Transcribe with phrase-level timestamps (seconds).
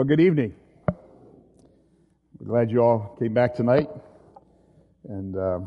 [0.00, 0.54] Well, good evening.
[2.38, 3.86] We're glad you all came back tonight
[5.06, 5.60] and uh,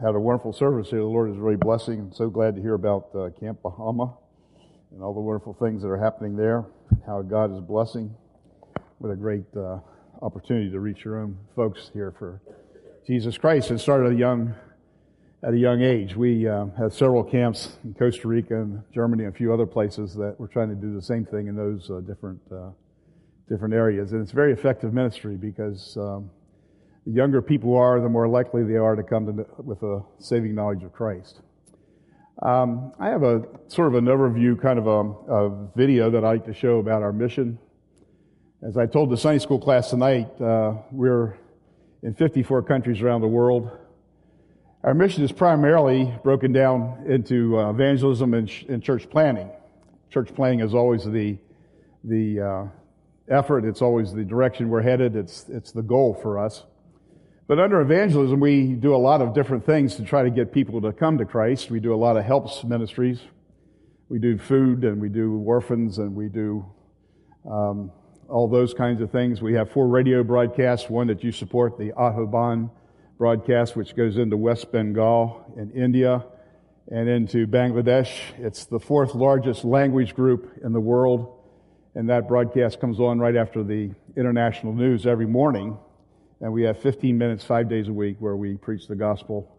[0.00, 1.00] had a wonderful service here.
[1.00, 1.98] The Lord is really blessing.
[1.98, 4.14] I'm so glad to hear about uh, Camp Bahama
[4.92, 6.66] and all the wonderful things that are happening there,
[7.04, 8.14] how God is blessing.
[8.98, 9.80] What a great uh,
[10.22, 12.40] opportunity to reach your own folks here for
[13.04, 13.72] Jesus Christ.
[13.72, 14.54] It started at a young
[15.42, 16.14] at a young age.
[16.14, 20.14] We uh, have several camps in Costa Rica and Germany and a few other places
[20.14, 22.68] that we're trying to do the same thing in those uh, different uh,
[23.50, 24.12] different areas.
[24.12, 26.30] And it's very effective ministry because um,
[27.04, 30.54] the younger people are, the more likely they are to come to, with a saving
[30.54, 31.40] knowledge of Christ.
[32.42, 36.28] Um, I have a sort of an overview, kind of a, a, video that I
[36.28, 37.58] like to show about our mission.
[38.62, 41.36] As I told the Sunday school class tonight, uh, we're
[42.02, 43.70] in 54 countries around the world.
[44.84, 49.50] Our mission is primarily broken down into uh, evangelism and, sh- and, church planning.
[50.10, 51.36] Church planning is always the
[52.04, 52.79] the uh,
[53.30, 53.64] effort.
[53.64, 55.16] It's always the direction we're headed.
[55.16, 56.64] It's it's the goal for us.
[57.46, 60.80] But under evangelism, we do a lot of different things to try to get people
[60.82, 61.70] to come to Christ.
[61.70, 63.20] We do a lot of helps ministries.
[64.08, 66.64] We do food and we do orphans and we do
[67.50, 67.90] um,
[68.28, 69.42] all those kinds of things.
[69.42, 70.88] We have four radio broadcasts.
[70.88, 72.70] One that you support, the Ahoban
[73.18, 76.24] broadcast, which goes into West Bengal in India
[76.88, 78.16] and into Bangladesh.
[78.38, 81.39] It's the fourth largest language group in the world,
[81.94, 85.76] and that broadcast comes on right after the international news every morning.
[86.40, 89.56] And we have 15 minutes, five days a week, where we preach the gospel.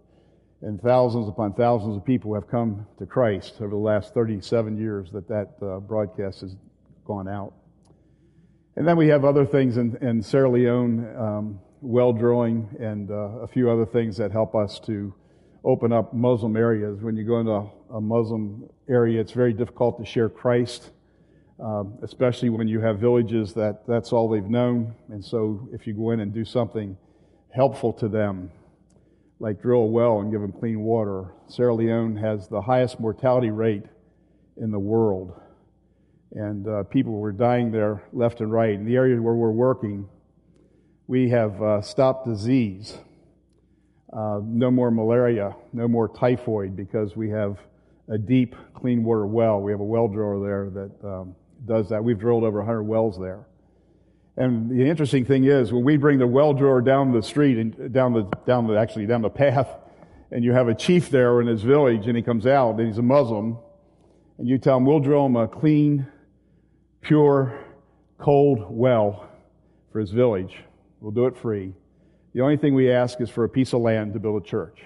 [0.61, 5.11] And thousands upon thousands of people have come to Christ over the last 37 years
[5.11, 6.55] that that uh, broadcast has
[7.05, 7.53] gone out.
[8.75, 11.15] And then we have other things in, in Sierra Leone.
[11.15, 15.13] Um, well drilling, and uh, a few other things that help us to
[15.63, 17.01] open up Muslim areas.
[17.01, 20.91] When you go into a Muslim area, it's very difficult to share Christ,
[21.61, 24.95] um, especially when you have villages that that's all they've known.
[25.09, 26.97] And so, if you go in and do something
[27.53, 28.51] helpful to them,
[29.39, 33.51] like drill a well and give them clean water, Sierra Leone has the highest mortality
[33.51, 33.83] rate
[34.57, 35.39] in the world.
[36.31, 38.73] And uh, people were dying there left and right.
[38.73, 40.07] In the area where we're working,
[41.07, 42.97] we have uh, stopped disease.
[44.13, 47.57] Uh, no more malaria, no more typhoid because we have
[48.09, 49.61] a deep, clean water well.
[49.61, 51.35] We have a well driller there that um,
[51.65, 52.03] does that.
[52.03, 53.45] We've drilled over 100 wells there.
[54.37, 57.93] And the interesting thing is, when we bring the well driller down the street and
[57.93, 59.67] down the down the actually down the path,
[60.31, 62.97] and you have a chief there in his village, and he comes out and he's
[62.97, 63.57] a Muslim,
[64.37, 66.07] and you tell him we'll drill him a clean,
[67.01, 67.59] pure,
[68.17, 69.29] cold well
[69.91, 70.55] for his village.
[71.01, 71.73] We'll do it free.
[72.33, 74.79] The only thing we ask is for a piece of land to build a church.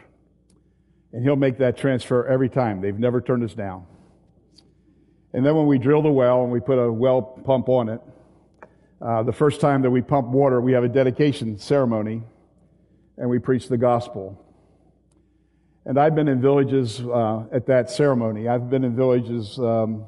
[1.13, 2.81] And he'll make that transfer every time.
[2.81, 3.85] They've never turned us down.
[5.35, 7.99] And then when we drill the well and we put a well pump on it,
[9.01, 12.23] uh, the first time that we pump water, we have a dedication ceremony
[13.17, 14.41] and we preach the gospel.
[15.85, 18.47] And I've been in villages uh, at that ceremony.
[18.47, 20.05] I've been in villages um,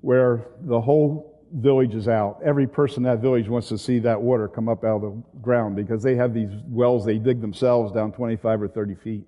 [0.00, 2.40] where the whole village is out.
[2.42, 5.22] Every person in that village wants to see that water come up out of the
[5.42, 9.24] ground because they have these wells they dig themselves down 25 or 30 feet.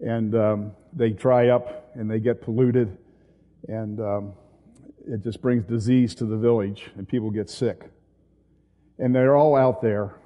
[0.00, 2.98] And um, they dry up and they get polluted.
[3.68, 4.32] And um,
[5.06, 7.90] it just brings disease to the village and people get sick.
[8.98, 10.16] And they're all out there.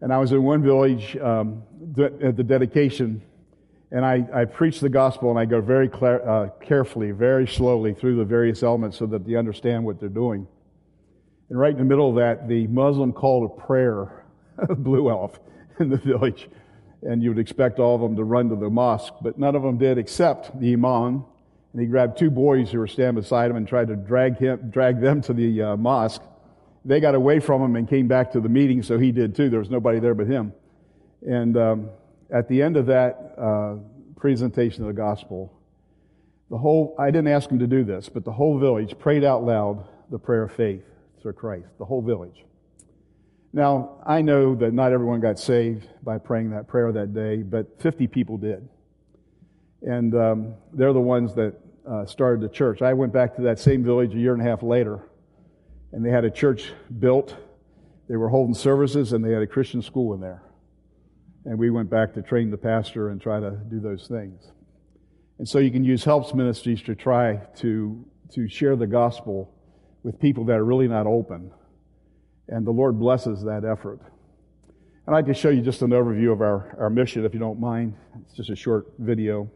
[0.00, 1.62] And I was in one village um,
[1.98, 3.22] at the dedication
[3.92, 7.92] and I, I preach the gospel and I go very clar- uh, carefully, very slowly
[7.92, 10.46] through the various elements so that they understand what they're doing.
[11.48, 14.24] And right in the middle of that, the Muslim call to prayer
[14.78, 15.40] blew off
[15.80, 16.48] in the village.
[17.02, 19.62] And you would expect all of them to run to the mosque, but none of
[19.62, 21.24] them did except the imam.
[21.72, 24.70] And he grabbed two boys who were standing beside him and tried to drag him,
[24.70, 26.22] drag them to the uh, mosque.
[26.84, 29.50] They got away from him and came back to the meeting, so he did too.
[29.50, 30.52] There was nobody there but him.
[31.26, 31.90] And um,
[32.32, 33.76] at the end of that uh,
[34.16, 35.52] presentation of the gospel,
[36.50, 39.44] the whole, I didn't ask him to do this, but the whole village prayed out
[39.44, 40.82] loud the prayer of faith
[41.22, 42.44] through Christ, the whole village.
[43.52, 47.80] Now, I know that not everyone got saved by praying that prayer that day, but
[47.80, 48.68] 50 people did.
[49.82, 51.54] And um, they're the ones that
[51.88, 52.82] uh, started the church.
[52.82, 55.08] I went back to that same village a year and a half later,
[55.92, 57.34] and they had a church built.
[58.08, 60.42] They were holding services, and they had a Christian school in there.
[61.44, 64.50] And we went back to train the pastor and try to do those things.
[65.38, 68.04] And so you can use helps ministries to try to,
[68.34, 69.54] to share the gospel
[70.02, 71.50] with people that are really not open.
[72.48, 74.00] And the Lord blesses that effort.
[75.06, 77.40] And I'd like to show you just an overview of our, our mission, if you
[77.40, 77.94] don't mind.
[78.20, 79.50] It's just a short video.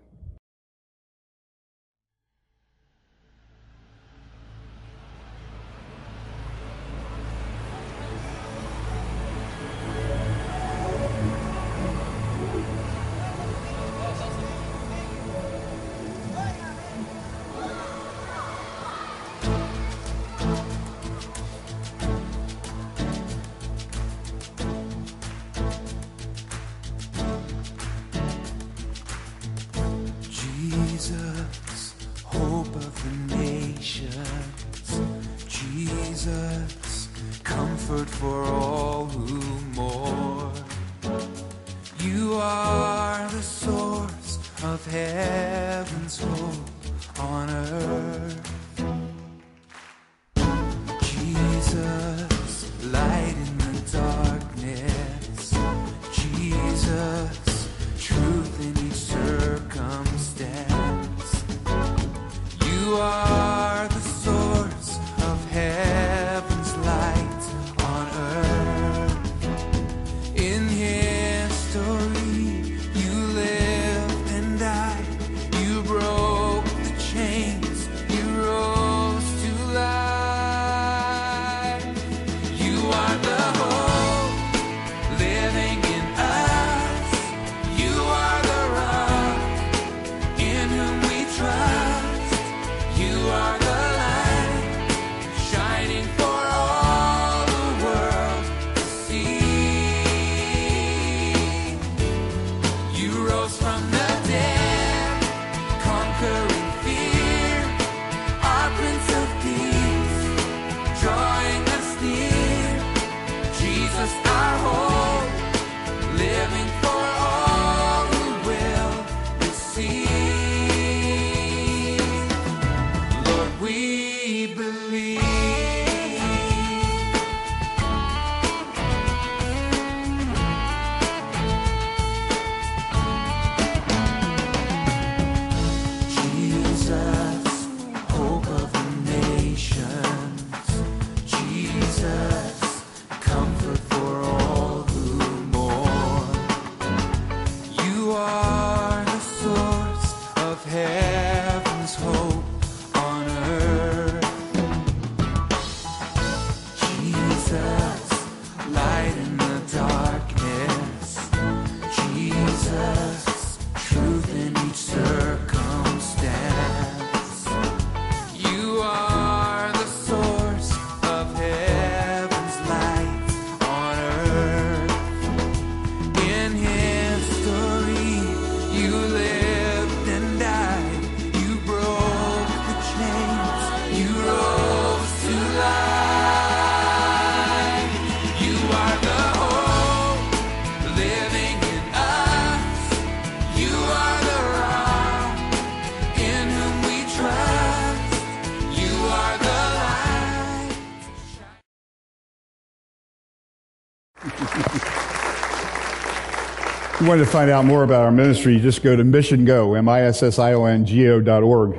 [207.04, 211.42] You wanted to find out more about our ministry, just go to Mission Go, dot
[211.42, 211.76] org,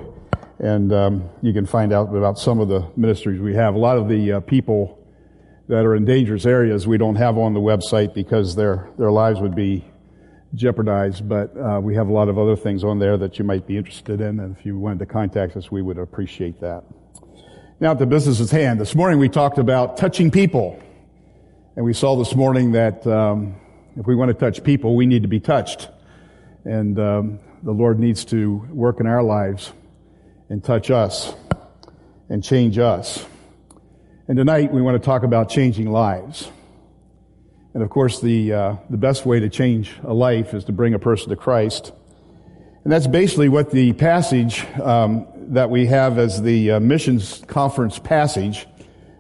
[0.60, 3.74] and um, you can find out about some of the ministries we have.
[3.74, 5.03] A lot of the uh, people
[5.67, 9.41] that are in dangerous areas we don't have on the website because their their lives
[9.41, 9.84] would be
[10.53, 11.27] jeopardized.
[11.27, 13.77] But uh, we have a lot of other things on there that you might be
[13.77, 16.84] interested in, and if you wanted to contact us, we would appreciate that.
[17.79, 20.79] Now, at the business at hand, this morning we talked about touching people,
[21.75, 23.08] and we saw this morning that.
[23.08, 23.55] Um,
[23.98, 25.90] if we want to touch people, we need to be touched.
[26.66, 29.72] And um, the Lord needs to work in our lives
[30.50, 31.34] and touch us
[32.30, 33.25] and change us.
[34.28, 36.52] And tonight we want to talk about changing lives.
[37.74, 40.94] And of course, the, uh, the best way to change a life is to bring
[40.94, 41.94] a person to Christ.
[42.84, 48.00] And that's basically what the passage um, that we have as the uh, missions conference
[48.00, 48.68] passage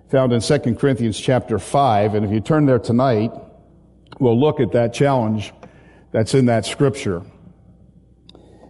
[0.09, 2.15] found in 2 Corinthians chapter 5.
[2.15, 3.31] And if you turn there tonight,
[4.19, 5.53] we'll look at that challenge
[6.11, 7.23] that's in that scripture.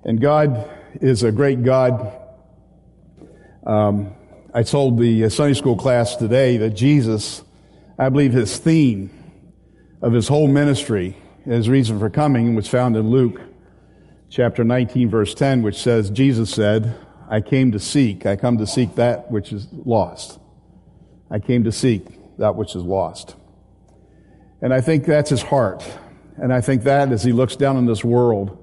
[0.03, 0.69] And God
[1.01, 2.19] is a great God.
[3.65, 4.15] Um,
[4.53, 7.43] I told the Sunday school class today that Jesus,
[7.97, 9.09] I believe his theme
[10.01, 13.41] of his whole ministry, his reason for coming was found in Luke
[14.29, 16.95] chapter 19 verse 10, which says, Jesus said,
[17.29, 20.39] I came to seek, I come to seek that which is lost.
[21.29, 23.35] I came to seek that which is lost.
[24.61, 25.83] And I think that's his heart.
[26.37, 28.61] And I think that as he looks down on this world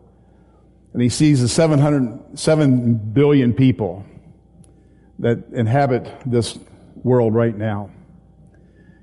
[0.92, 4.04] and he sees the 707 billion people
[5.18, 6.58] that inhabit this
[6.96, 7.90] world right now,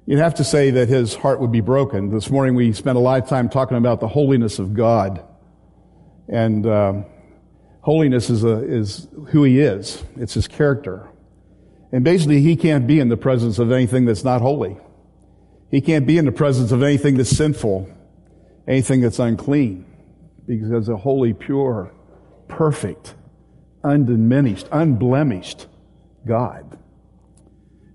[0.05, 2.11] you'd have to say that his heart would be broken.
[2.11, 5.23] This morning we spent a lot of time talking about the holiness of God.
[6.27, 7.05] And um,
[7.81, 10.03] holiness is, a, is who he is.
[10.15, 11.09] It's his character.
[11.91, 14.77] And basically he can't be in the presence of anything that's not holy.
[15.71, 17.89] He can't be in the presence of anything that's sinful,
[18.67, 19.85] anything that's unclean,
[20.47, 21.93] because a holy, pure,
[22.47, 23.13] perfect,
[23.83, 25.67] undiminished, unblemished
[26.25, 26.77] God.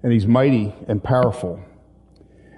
[0.03, 1.61] and He's mighty and powerful.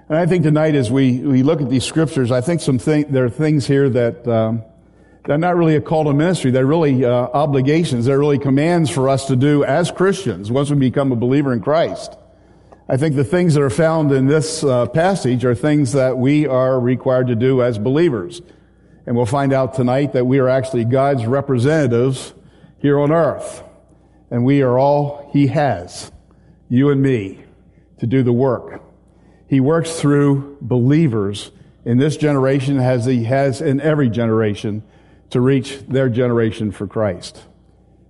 [0.09, 3.07] And I think tonight, as we, we look at these scriptures, I think some thing,
[3.09, 4.63] there are things here that um,
[5.25, 6.51] they're not really a call to ministry.
[6.51, 8.05] They're really uh, obligations.
[8.05, 11.59] They're really commands for us to do as Christians once we become a believer in
[11.59, 12.15] Christ.
[12.89, 16.47] I think the things that are found in this uh, passage are things that we
[16.47, 18.41] are required to do as believers.
[19.05, 22.33] And we'll find out tonight that we are actually God's representatives
[22.79, 23.61] here on earth.
[24.31, 26.13] And we are all He has,
[26.69, 27.43] you and me,
[27.99, 28.81] to do the work.
[29.49, 31.51] He works through believers
[31.83, 34.81] in this generation as He has in every generation
[35.31, 37.43] to reach their generation for Christ.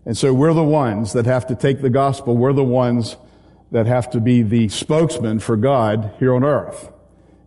[0.06, 2.38] And so we're the ones that have to take the gospel.
[2.38, 3.18] We're the ones
[3.72, 6.92] that have to be the spokesman for God here on earth.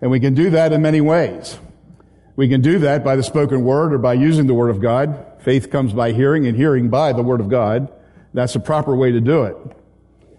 [0.00, 1.59] And we can do that in many ways.
[2.37, 5.27] We can do that by the spoken word or by using the word of God.
[5.41, 7.93] Faith comes by hearing and hearing by the word of God.
[8.33, 9.57] That's the proper way to do it.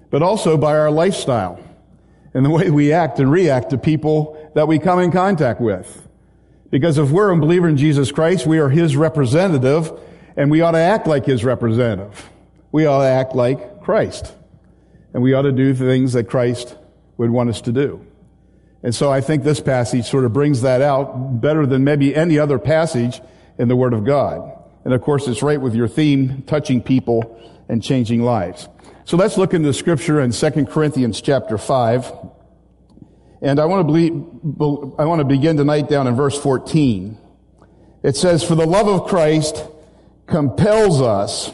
[0.09, 1.59] But also by our lifestyle
[2.33, 6.07] and the way we act and react to people that we come in contact with.
[6.69, 9.91] Because if we're a believer in Jesus Christ, we are His representative
[10.38, 12.29] and we ought to act like His representative.
[12.71, 14.33] We ought to act like Christ
[15.13, 16.75] and we ought to do things that Christ
[17.17, 18.05] would want us to do.
[18.83, 22.39] And so I think this passage sort of brings that out better than maybe any
[22.39, 23.21] other passage
[23.57, 24.57] in the Word of God.
[24.83, 27.39] And of course, it's right with your theme, touching people
[27.69, 28.67] and changing lives.
[29.05, 32.11] So let's look into the scripture in 2 Corinthians chapter 5.
[33.41, 37.17] And I want to I want to begin tonight down in verse 14.
[38.03, 39.63] It says, For the love of Christ
[40.25, 41.51] compels us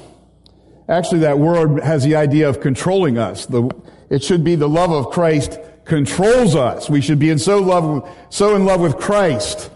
[0.90, 3.46] Actually, that word has the idea of controlling us.
[3.46, 3.70] The,
[4.10, 6.90] it should be the love of Christ controls us.
[6.90, 9.70] We should be in so love, so in love with Christ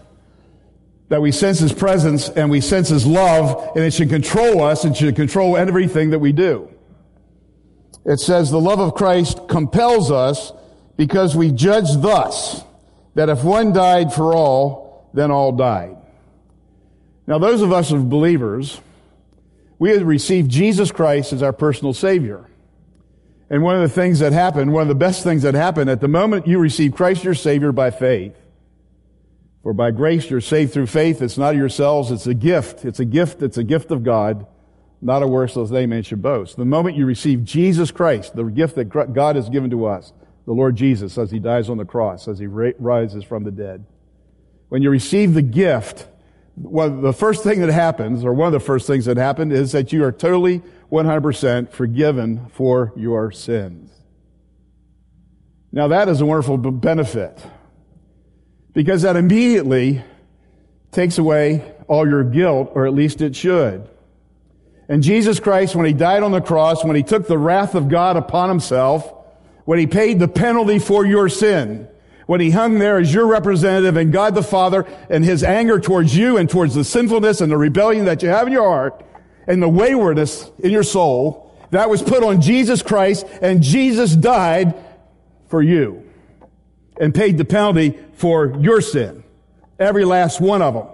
[1.08, 4.84] that we sense His presence and we sense His love and it should control us
[4.84, 6.70] and should control everything that we do.
[8.04, 10.52] It says the love of Christ compels us
[10.96, 12.64] because we judge thus
[13.14, 15.96] that if one died for all, then all died.
[17.26, 18.80] Now those of us of believers,
[19.82, 22.48] we had received Jesus Christ as our personal Savior.
[23.50, 26.00] And one of the things that happened, one of the best things that happened at
[26.00, 28.36] the moment you receive Christ your Savior by faith,
[29.64, 31.20] for by grace you're saved through faith.
[31.20, 32.12] It's not yourselves.
[32.12, 32.84] It's a gift.
[32.84, 33.42] It's a gift.
[33.42, 34.46] It's a gift of God,
[35.00, 36.56] not a works as they man should boast.
[36.56, 40.12] The moment you receive Jesus Christ, the gift that God has given to us,
[40.46, 43.84] the Lord Jesus, as He dies on the cross, as He rises from the dead.
[44.68, 46.06] When you receive the gift,
[46.56, 49.72] well, the first thing that happens, or one of the first things that happen, is
[49.72, 53.90] that you are totally 100% forgiven for your sins.
[55.72, 57.44] Now that is a wonderful benefit
[58.74, 60.02] because that immediately
[60.90, 63.88] takes away all your guilt, or at least it should.
[64.88, 67.88] And Jesus Christ, when He died on the cross, when He took the wrath of
[67.88, 69.10] God upon Himself,
[69.64, 71.88] when He paid the penalty for your sin,
[72.32, 76.16] when he hung there as your representative and God the Father and his anger towards
[76.16, 79.04] you and towards the sinfulness and the rebellion that you have in your heart
[79.46, 84.74] and the waywardness in your soul, that was put on Jesus Christ and Jesus died
[85.48, 86.10] for you
[86.98, 89.24] and paid the penalty for your sin.
[89.78, 90.86] Every last one of them.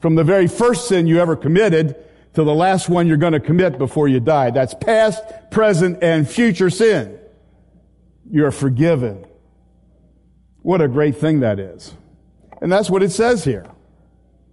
[0.00, 1.96] From the very first sin you ever committed
[2.34, 4.50] to the last one you're going to commit before you die.
[4.50, 7.18] That's past, present, and future sin.
[8.30, 9.24] You're forgiven.
[10.62, 11.94] What a great thing that is.
[12.60, 13.66] And that's what it says here.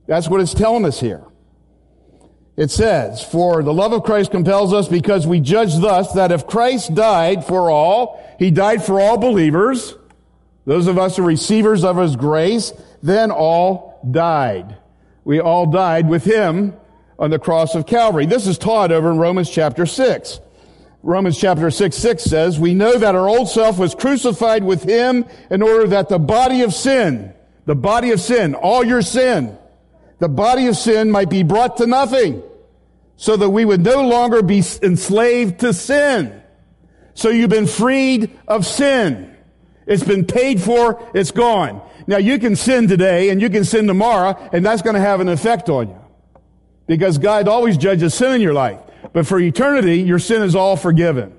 [0.07, 1.23] That's what it's telling us here.
[2.57, 6.47] It says, For the love of Christ compels us because we judge thus that if
[6.47, 9.95] Christ died for all, He died for all believers,
[10.65, 14.77] those of us who are receivers of His grace, then all died.
[15.23, 16.73] We all died with Him
[17.17, 18.25] on the cross of Calvary.
[18.25, 20.39] This is taught over in Romans chapter 6.
[21.01, 25.25] Romans chapter 6, 6 says, we know that our old self was crucified with him
[25.49, 27.33] in order that the body of sin,
[27.65, 29.57] the body of sin, all your sin,
[30.19, 32.43] the body of sin might be brought to nothing
[33.15, 36.41] so that we would no longer be enslaved to sin.
[37.13, 39.35] So you've been freed of sin.
[39.87, 41.09] It's been paid for.
[41.13, 41.81] It's gone.
[42.07, 45.21] Now you can sin today and you can sin tomorrow and that's going to have
[45.21, 45.99] an effect on you
[46.87, 48.79] because God always judges sin in your life.
[49.13, 51.35] But for eternity, your sin is all forgiven.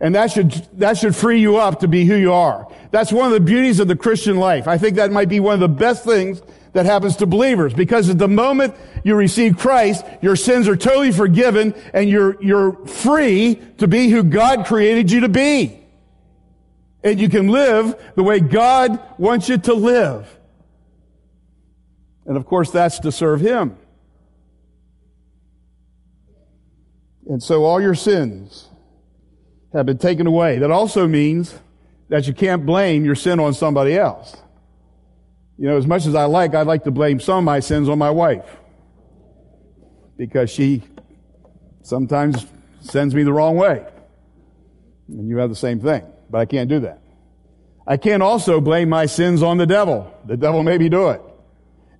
[0.00, 2.72] And that should, that should free you up to be who you are.
[2.90, 4.68] That's one of the beauties of the Christian life.
[4.68, 6.40] I think that might be one of the best things
[6.72, 11.10] that happens to believers because at the moment you receive Christ, your sins are totally
[11.10, 15.80] forgiven and you're, you're free to be who God created you to be.
[17.02, 20.38] And you can live the way God wants you to live.
[22.26, 23.76] And of course, that's to serve Him.
[27.28, 28.68] And so all your sins
[29.74, 30.58] have been taken away.
[30.58, 31.54] That also means
[32.08, 34.34] that you can't blame your sin on somebody else.
[35.58, 37.88] You know, as much as I like, I'd like to blame some of my sins
[37.88, 38.46] on my wife.
[40.16, 40.82] Because she
[41.82, 42.46] sometimes
[42.80, 43.86] sends me the wrong way.
[45.08, 46.04] And you have the same thing.
[46.30, 47.02] But I can't do that.
[47.86, 50.12] I can't also blame my sins on the devil.
[50.26, 51.22] The devil made me do it.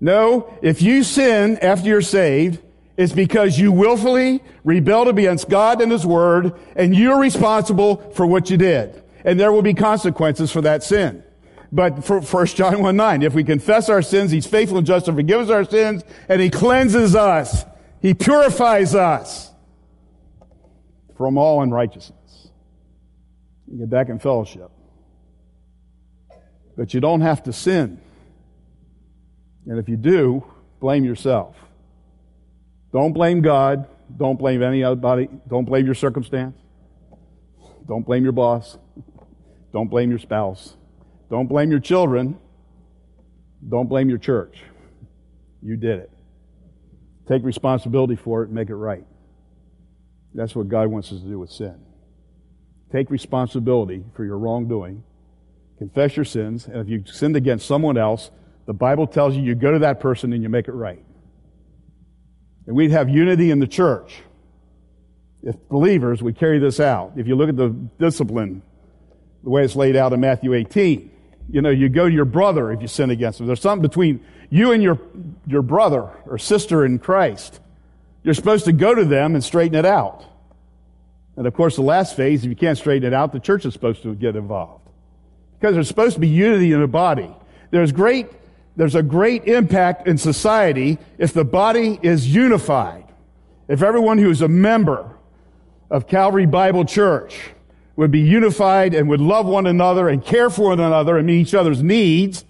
[0.00, 2.60] No, if you sin after you're saved,
[2.98, 8.50] it's because you willfully rebelled against God and His Word, and you're responsible for what
[8.50, 9.04] you did.
[9.24, 11.22] And there will be consequences for that sin.
[11.70, 15.06] But for 1 John 1 9, if we confess our sins, He's faithful and just
[15.06, 17.64] to forgive us our sins, and He cleanses us.
[18.02, 19.52] He purifies us
[21.16, 22.50] from all unrighteousness.
[23.70, 24.72] You get back in fellowship.
[26.76, 28.00] But you don't have to sin.
[29.66, 30.44] And if you do,
[30.80, 31.54] blame yourself.
[32.92, 33.86] Don't blame God.
[34.16, 35.28] Don't blame anybody.
[35.48, 36.56] Don't blame your circumstance.
[37.86, 38.78] Don't blame your boss.
[39.72, 40.76] Don't blame your spouse.
[41.30, 42.38] Don't blame your children.
[43.66, 44.62] Don't blame your church.
[45.62, 46.10] You did it.
[47.26, 49.04] Take responsibility for it and make it right.
[50.34, 51.78] That's what God wants us to do with sin.
[52.92, 55.02] Take responsibility for your wrongdoing.
[55.78, 56.66] Confess your sins.
[56.66, 58.30] And if you've sinned against someone else,
[58.66, 61.02] the Bible tells you you go to that person and you make it right.
[62.68, 64.20] And we'd have unity in the church.
[65.42, 67.12] If believers would carry this out.
[67.16, 68.60] If you look at the discipline,
[69.42, 71.10] the way it's laid out in Matthew 18,
[71.50, 73.46] you know, you go to your brother if you sin against him.
[73.46, 75.00] There's something between you and your,
[75.46, 77.58] your brother or sister in Christ.
[78.22, 80.26] You're supposed to go to them and straighten it out.
[81.36, 83.72] And of course, the last phase, if you can't straighten it out, the church is
[83.72, 84.86] supposed to get involved.
[85.58, 87.34] Because there's supposed to be unity in the body.
[87.70, 88.26] There's great
[88.78, 93.04] there's a great impact in society if the body is unified.
[93.66, 95.16] If everyone who is a member
[95.90, 97.50] of Calvary Bible Church
[97.96, 101.40] would be unified and would love one another and care for one another and meet
[101.40, 102.44] each other's needs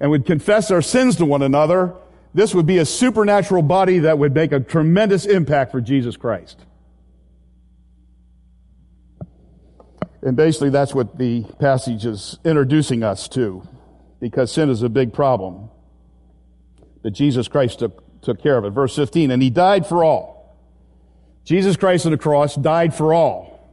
[0.00, 1.94] and would confess our sins to one another,
[2.34, 6.58] this would be a supernatural body that would make a tremendous impact for Jesus Christ.
[10.20, 13.66] And basically that's what the passage is introducing us to
[14.24, 15.68] because sin is a big problem.
[17.02, 18.70] But Jesus Christ took, took care of it.
[18.70, 20.56] Verse 15, and he died for all.
[21.44, 23.70] Jesus Christ on the cross died for all.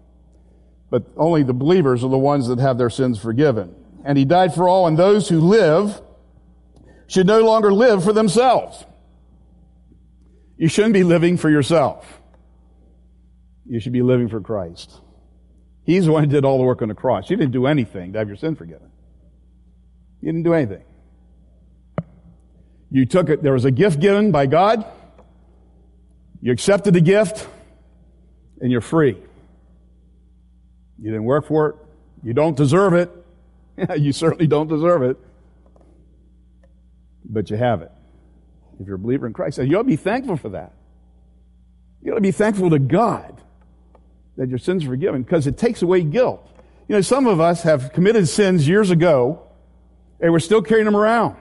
[0.90, 3.74] But only the believers are the ones that have their sins forgiven.
[4.04, 6.02] And he died for all, and those who live
[7.08, 8.84] should no longer live for themselves.
[10.58, 12.20] You shouldn't be living for yourself.
[13.66, 15.00] You should be living for Christ.
[15.86, 17.30] He's the one who did all the work on the cross.
[17.30, 18.92] You didn't do anything to have your sin forgiven.
[20.22, 20.84] You didn't do anything.
[22.92, 24.86] You took it, there was a gift given by God.
[26.42, 27.48] You accepted the gift,
[28.60, 29.18] and you're free.
[31.00, 31.76] You didn't work for it.
[32.24, 33.10] You don't deserve it.
[33.98, 35.18] you certainly don't deserve it.
[37.26, 37.92] But you have it.
[38.80, 40.74] If you're a believer in Christ, you ought to be thankful for that.
[42.04, 43.42] You ought to be thankful to God
[44.38, 46.48] that your sins are forgiven because it takes away guilt.
[46.88, 49.44] You know, some of us have committed sins years ago
[50.22, 51.36] and we're still carrying them around.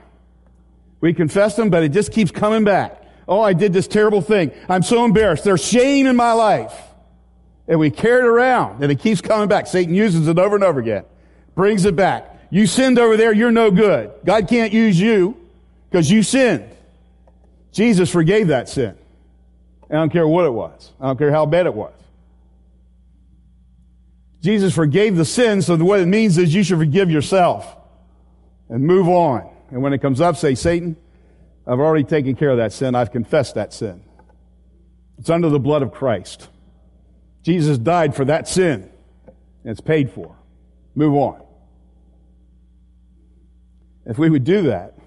[0.99, 3.03] We confess them, but it just keeps coming back.
[3.27, 4.51] Oh, I did this terrible thing.
[4.67, 5.43] I'm so embarrassed.
[5.43, 6.73] There's shame in my life.
[7.67, 9.67] And we carry it around and it keeps coming back.
[9.67, 11.05] Satan uses it over and over again.
[11.55, 12.39] Brings it back.
[12.49, 13.31] You sinned over there.
[13.31, 14.11] You're no good.
[14.25, 15.37] God can't use you
[15.89, 16.65] because you sinned.
[17.71, 18.97] Jesus forgave that sin.
[19.89, 20.91] I don't care what it was.
[20.99, 21.93] I don't care how bad it was.
[24.41, 27.77] Jesus forgave the sin, so what it means is you should forgive yourself
[28.71, 29.47] and move on.
[29.69, 30.95] And when it comes up, say, Satan,
[31.67, 32.95] I've already taken care of that sin.
[32.95, 34.01] I've confessed that sin.
[35.19, 36.47] It's under the blood of Christ.
[37.43, 38.89] Jesus died for that sin.
[39.27, 40.35] And it's paid for.
[40.95, 41.43] Move on.
[44.05, 44.97] If we would do that,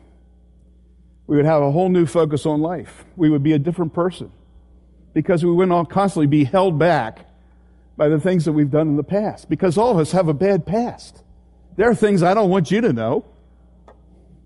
[1.26, 3.04] we would have a whole new focus on life.
[3.16, 4.30] We would be a different person
[5.14, 7.26] because we wouldn't all constantly be held back
[7.96, 10.34] by the things that we've done in the past because all of us have a
[10.34, 11.22] bad past.
[11.76, 13.24] There are things I don't want you to know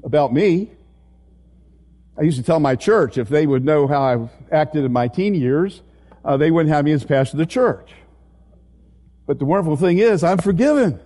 [0.08, 0.72] about me.
[2.18, 5.06] I used to tell my church if they would know how I acted in my
[5.06, 5.82] teen years,
[6.24, 7.92] uh, they wouldn't have me as pastor of the church.
[9.26, 10.98] But the wonderful thing is, I'm forgiven.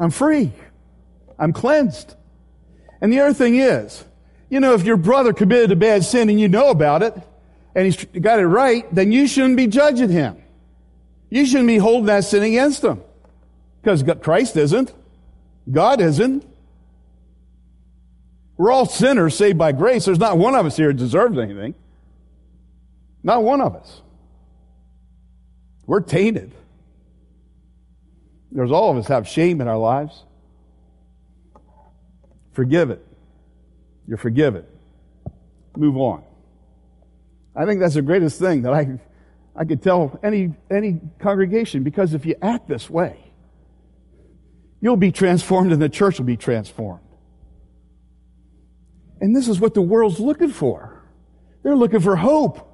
[0.00, 0.52] I'm free.
[1.38, 2.16] I'm cleansed.
[3.02, 4.02] And the other thing is,
[4.48, 7.14] you know, if your brother committed a bad sin and you know about it,
[7.74, 10.42] and he's got it right, then you shouldn't be judging him.
[11.28, 13.02] You shouldn't be holding that sin against him.
[13.80, 14.92] Because Christ isn't.
[15.70, 16.49] God isn't.
[18.60, 20.04] We're all sinners saved by grace.
[20.04, 21.74] There's not one of us here that deserves anything.
[23.22, 24.02] Not one of us.
[25.86, 26.52] We're tainted.
[28.52, 30.24] There's all of us have shame in our lives.
[32.52, 33.02] Forgive it.
[34.06, 34.66] You're forgiven.
[35.74, 36.22] Move on.
[37.56, 39.00] I think that's the greatest thing that I,
[39.56, 43.16] I could tell any, any congregation because if you act this way,
[44.82, 47.00] you'll be transformed and the church will be transformed.
[49.20, 51.02] And this is what the world's looking for.
[51.62, 52.66] They're looking for hope.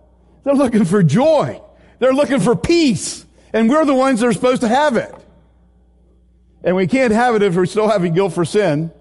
[0.45, 1.61] They're looking for joy.
[1.99, 3.27] They're looking for peace.
[3.53, 5.15] And we're the ones that are supposed to have it.
[6.63, 8.93] And we can't have it if we're still having guilt for sin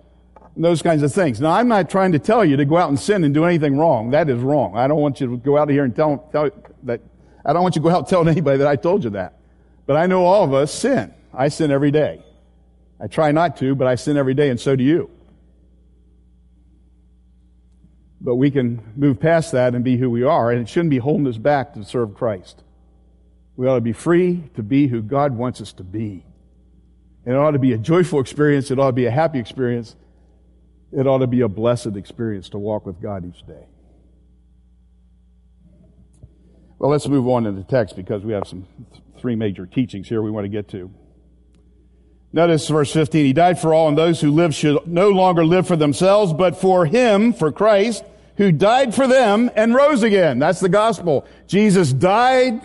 [0.55, 1.41] and those kinds of things.
[1.41, 3.77] Now, I'm not trying to tell you to go out and sin and do anything
[3.77, 4.11] wrong.
[4.11, 4.75] That is wrong.
[4.77, 6.49] I don't want you to go out here and tell, tell
[6.83, 7.01] that,
[7.43, 9.39] I don't want you to go out telling anybody that I told you that.
[9.85, 11.13] But I know all of us sin.
[11.33, 12.23] I sin every day.
[12.99, 15.11] I try not to, but I sin every day, and so do you.
[18.25, 20.97] But we can move past that and be who we are, and it shouldn't be
[20.97, 22.63] holding us back to serve Christ.
[23.55, 26.25] We ought to be free to be who God wants us to be.
[27.23, 28.71] And it ought to be a joyful experience.
[28.71, 29.95] It ought to be a happy experience.
[30.91, 33.67] It ought to be a blessed experience to walk with God each day.
[36.79, 40.09] Well, let's move on to the text because we have some th- three major teachings
[40.09, 40.89] here we want to get to.
[42.33, 43.23] Notice verse 15.
[43.23, 46.57] He died for all, and those who live should no longer live for themselves, but
[46.57, 48.03] for him, for Christ,
[48.37, 50.39] who died for them and rose again.
[50.39, 51.25] That's the gospel.
[51.47, 52.61] Jesus died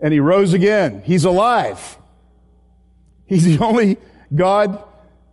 [0.00, 1.02] and he rose again.
[1.04, 1.98] He's alive.
[3.26, 3.98] He's the only
[4.34, 4.82] God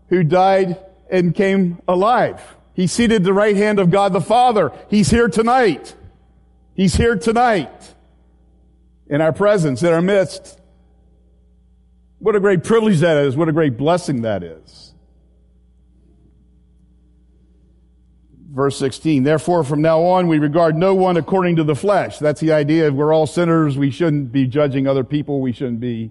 [0.09, 0.77] who died
[1.09, 2.41] and came alive.
[2.73, 4.71] He's seated at the right hand of God the Father.
[4.89, 5.95] He's here tonight.
[6.75, 7.93] He's here tonight
[9.07, 10.59] in our presence, in our midst.
[12.19, 13.37] What a great privilege that is.
[13.37, 14.84] What a great blessing that is.
[18.55, 22.19] Verse 16, therefore from now on we regard no one according to the flesh.
[22.19, 23.77] That's the idea we're all sinners.
[23.77, 25.41] We shouldn't be judging other people.
[25.41, 26.09] We shouldn't be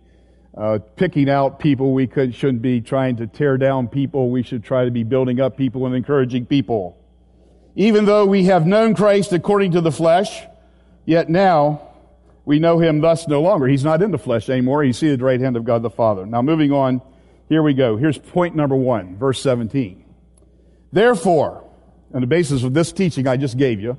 [0.55, 1.95] uh, picking out people.
[1.95, 4.29] We could, shouldn't be trying to tear down people.
[4.29, 6.99] We should try to be building up people and encouraging people.
[7.77, 10.43] Even though we have known Christ according to the flesh,
[11.07, 11.95] yet now
[12.45, 13.67] we know him thus no longer.
[13.67, 14.83] He's not in the flesh anymore.
[14.83, 16.27] He's seated at the right hand of God the Father.
[16.27, 17.01] Now moving on,
[17.49, 17.97] here we go.
[17.97, 20.05] Here's point number one, verse 17.
[20.93, 21.64] Therefore,
[22.15, 23.99] on the basis of this teaching I just gave you,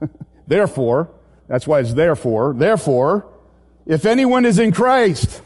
[0.46, 1.10] therefore,
[1.48, 3.26] that's why it's therefore, therefore,
[3.86, 5.42] if anyone is in Christ,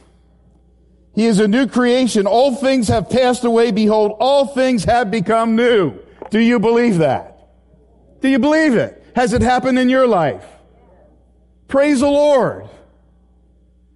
[1.14, 2.26] he is a new creation.
[2.26, 3.72] All things have passed away.
[3.72, 5.98] Behold, all things have become new.
[6.30, 7.48] Do you believe that?
[8.20, 9.02] Do you believe it?
[9.14, 10.44] Has it happened in your life?
[11.68, 12.68] Praise the Lord.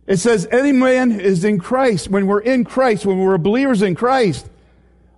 [0.07, 2.09] It says any man is in Christ.
[2.09, 4.49] When we're in Christ, when we're believers in Christ,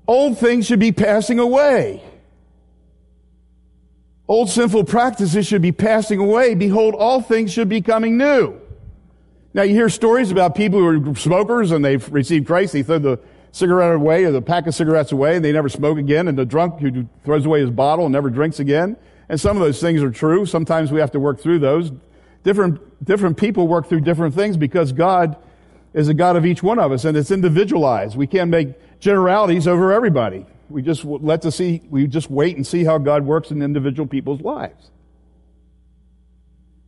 [0.07, 2.03] old things should be passing away.
[4.29, 6.55] Old sinful practices should be passing away.
[6.55, 8.61] Behold, all things should be coming new.
[9.55, 12.73] Now you hear stories about people who are smokers and they've received Christ.
[12.73, 13.21] They throw the
[13.53, 16.29] cigarette away or the pack of cigarettes away and they never smoke again.
[16.29, 18.97] And the drunk who throws away his bottle and never drinks again.
[19.29, 20.45] And some of those things are true.
[20.45, 21.93] Sometimes we have to work through those.
[22.43, 25.37] Different, different people work through different things because God
[25.95, 28.17] is a God of each one of us and it's individualized.
[28.17, 30.47] We can't make generalities over everybody.
[30.69, 34.07] We just let to see, we just wait and see how God works in individual
[34.07, 34.91] people's lives.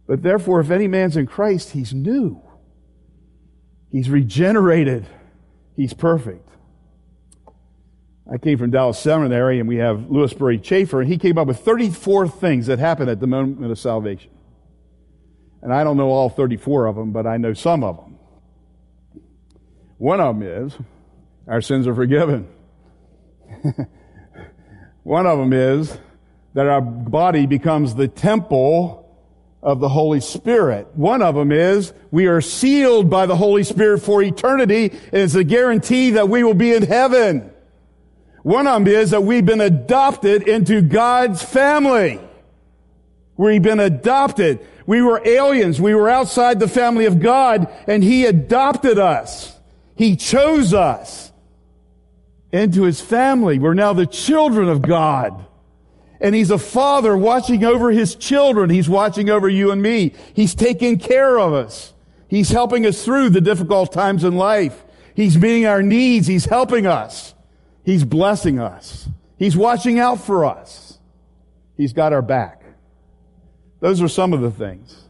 [0.07, 2.41] But therefore, if any man's in Christ, he's new.
[3.93, 5.07] He's regenerated.
[5.77, 6.49] He's perfect.
[8.31, 11.47] I came from Dallas Seminary and we have Lewis Sperry Chafer and he came up
[11.47, 14.31] with 34 things that happen at the moment of salvation.
[15.63, 18.19] And I don't know all 34 of them, but I know some of them.
[19.97, 20.77] One of them is
[21.47, 22.49] our sins are forgiven.
[25.03, 25.97] One of them is
[26.55, 29.05] that our body becomes the temple
[29.63, 30.89] of the Holy Spirit.
[30.95, 35.35] One of them is we are sealed by the Holy Spirit for eternity, and it's
[35.35, 37.51] a guarantee that we will be in heaven.
[38.43, 42.21] One of them is that we've been adopted into God's family.
[43.37, 44.61] We've been adopted.
[44.87, 45.81] We were aliens.
[45.81, 49.57] We were outside the family of God and He adopted us.
[49.97, 51.28] He chose us
[52.53, 53.59] into His family.
[53.59, 55.47] We're now the children of God.
[56.21, 58.71] And He's a father watching over His children.
[58.71, 60.15] He's watching over you and me.
[60.35, 61.93] He's taking care of us.
[62.29, 64.85] He's helping us through the difficult times in life.
[65.15, 66.27] He's meeting our needs.
[66.27, 67.35] He's helping us.
[67.85, 69.09] He's blessing us.
[69.39, 70.99] He's watching out for us.
[71.77, 72.63] He's got our back.
[73.81, 75.05] Those are some of the things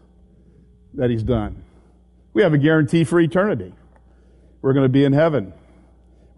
[0.94, 1.64] that he's done.
[2.34, 3.74] We have a guarantee for eternity.
[4.62, 5.52] We're going to be in heaven.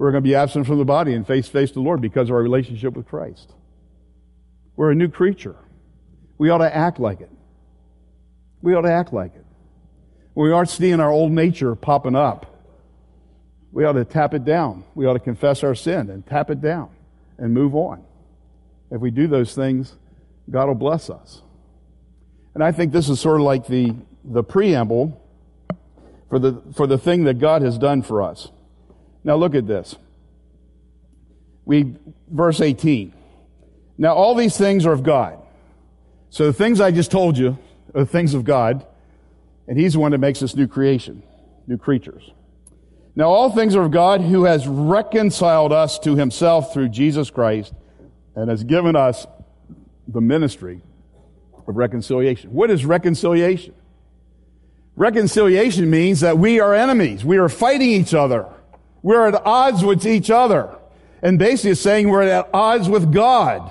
[0.00, 2.34] We're going to be absent from the body and face face the Lord because of
[2.34, 3.52] our relationship with Christ.
[4.74, 5.56] We're a new creature.
[6.38, 7.30] We ought to act like it.
[8.62, 9.44] We ought to act like it.
[10.34, 12.50] We aren't seeing our old nature popping up
[13.72, 14.84] we ought to tap it down.
[14.94, 16.90] We ought to confess our sin and tap it down
[17.38, 18.04] and move on.
[18.90, 19.94] If we do those things,
[20.50, 21.42] God will bless us.
[22.54, 25.20] And I think this is sort of like the, the preamble
[26.28, 28.50] for the, for the thing that God has done for us.
[29.24, 29.96] Now look at this.
[31.64, 31.94] We,
[32.28, 33.12] verse 18.
[33.98, 35.38] Now all these things are of God.
[36.30, 37.58] So the things I just told you
[37.94, 38.86] are things of God,
[39.66, 41.22] and He's the one that makes us new creation,
[41.66, 42.30] new creatures.
[43.14, 47.74] Now all things are of God who has reconciled us to Himself through Jesus Christ
[48.34, 49.26] and has given us
[50.08, 50.80] the ministry
[51.66, 52.52] of reconciliation.
[52.52, 53.74] What is reconciliation?
[54.96, 57.24] Reconciliation means that we are enemies.
[57.24, 58.46] We are fighting each other.
[59.02, 60.74] We're at odds with each other.
[61.22, 63.70] And basically it's saying we're at odds with God.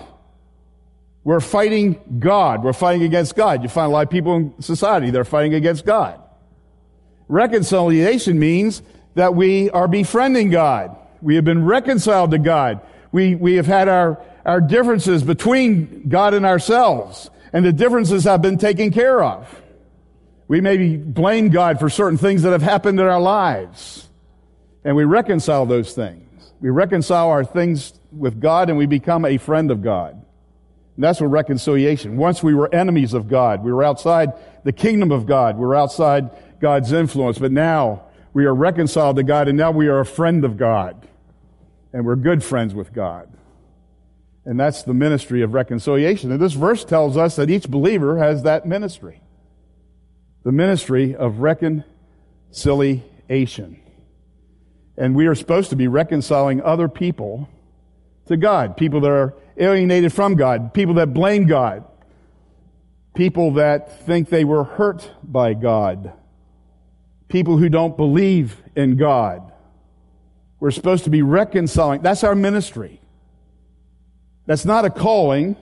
[1.23, 2.63] We're fighting God.
[2.63, 3.63] We're fighting against God.
[3.63, 6.19] You find a lot of people in society, they're fighting against God.
[7.27, 8.81] Reconciliation means
[9.15, 10.95] that we are befriending God.
[11.21, 12.81] We have been reconciled to God.
[13.11, 18.41] We, we have had our, our differences between God and ourselves, and the differences have
[18.41, 19.61] been taken care of.
[20.47, 24.08] We maybe blame God for certain things that have happened in our lives,
[24.83, 26.25] and we reconcile those things.
[26.61, 30.13] We reconcile our things with God, and we become a friend of God.
[30.95, 32.17] And that's what reconciliation.
[32.17, 33.63] Once we were enemies of God.
[33.63, 34.33] We were outside
[34.65, 35.55] the kingdom of God.
[35.55, 37.39] We were outside God's influence.
[37.39, 41.07] But now we are reconciled to God, and now we are a friend of God.
[41.93, 43.31] And we're good friends with God.
[44.45, 46.31] And that's the ministry of reconciliation.
[46.31, 49.21] And this verse tells us that each believer has that ministry.
[50.43, 53.78] The ministry of reconciliation.
[54.99, 57.47] And we are supposed to be reconciling other people
[58.27, 58.75] to God.
[58.75, 60.73] People that are alienated from God.
[60.73, 61.85] People that blame God.
[63.15, 66.11] People that think they were hurt by God.
[67.29, 69.53] People who don't believe in God.
[70.59, 72.01] We're supposed to be reconciling.
[72.01, 72.99] That's our ministry.
[74.47, 75.55] That's not a calling.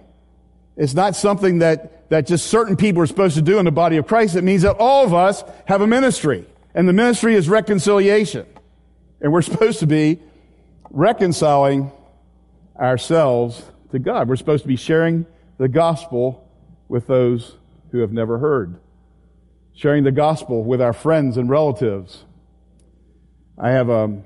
[0.76, 3.98] It's not something that, that just certain people are supposed to do in the body
[3.98, 4.36] of Christ.
[4.36, 6.48] It means that all of us have a ministry.
[6.74, 8.48] And the ministry is reconciliation.
[9.22, 10.20] And we're supposed to be
[10.90, 11.92] reconciling
[12.80, 14.30] ourselves to God.
[14.30, 15.26] We're supposed to be sharing
[15.58, 16.48] the gospel
[16.88, 17.56] with those
[17.92, 18.80] who have never heard.
[19.74, 22.26] Sharing the gospel with our friends and relatives.
[23.58, 24.22] I have a,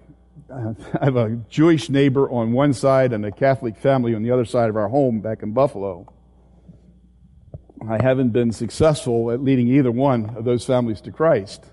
[0.53, 4.45] I have a Jewish neighbor on one side and a Catholic family on the other
[4.45, 6.11] side of our home back in Buffalo.
[7.89, 11.65] I haven't been successful at leading either one of those families to Christ,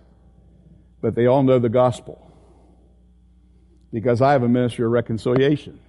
[1.02, 2.27] but they all know the gospel
[3.92, 5.80] because I have a ministry of reconciliation.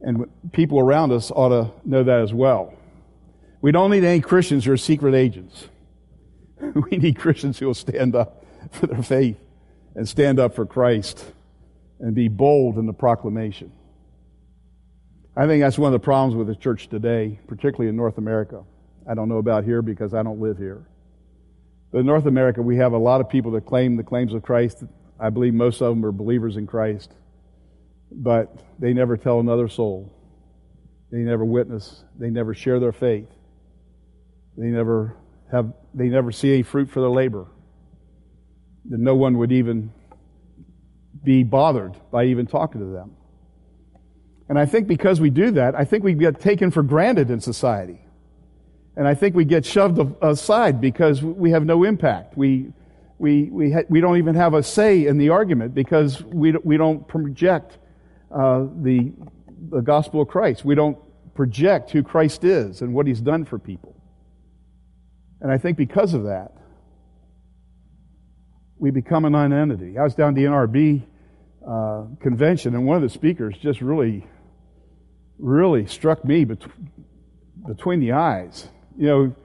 [0.00, 2.74] And people around us ought to know that as well.
[3.60, 5.68] We don't need any Christians who are secret agents.
[6.90, 9.36] We need Christians who will stand up for their faith
[9.94, 11.22] and stand up for Christ
[12.00, 13.72] and be bold in the proclamation.
[15.36, 18.64] I think that's one of the problems with the church today, particularly in North America.
[19.08, 20.86] I don't know about here because I don't live here.
[21.92, 24.42] But in North America, we have a lot of people that claim the claims of
[24.42, 24.84] Christ.
[25.18, 27.12] I believe most of them are believers in Christ,
[28.10, 30.12] but they never tell another soul.
[31.10, 32.04] They never witness.
[32.18, 33.28] They never share their faith.
[34.56, 35.16] They never
[35.50, 35.72] have.
[35.94, 37.46] They never see a fruit for their labor
[38.88, 39.92] that no one would even
[41.22, 43.16] be bothered by even talking to them.
[44.48, 47.40] And I think because we do that, I think we get taken for granted in
[47.40, 48.00] society.
[48.96, 52.36] And I think we get shoved aside because we have no impact.
[52.36, 52.72] We,
[53.18, 56.76] we, we, ha- we don't even have a say in the argument because we, we
[56.76, 57.78] don't project
[58.30, 59.12] uh, the,
[59.70, 60.64] the gospel of Christ.
[60.64, 60.98] We don't
[61.34, 63.94] project who Christ is and what he's done for people.
[65.40, 66.52] And I think because of that,
[68.78, 69.98] we become a non-entity.
[69.98, 71.02] I was down at the NRB
[71.66, 74.26] uh, convention, and one of the speakers just really,
[75.38, 76.62] really struck me bet-
[77.66, 78.68] between the eyes.
[78.98, 79.36] You know,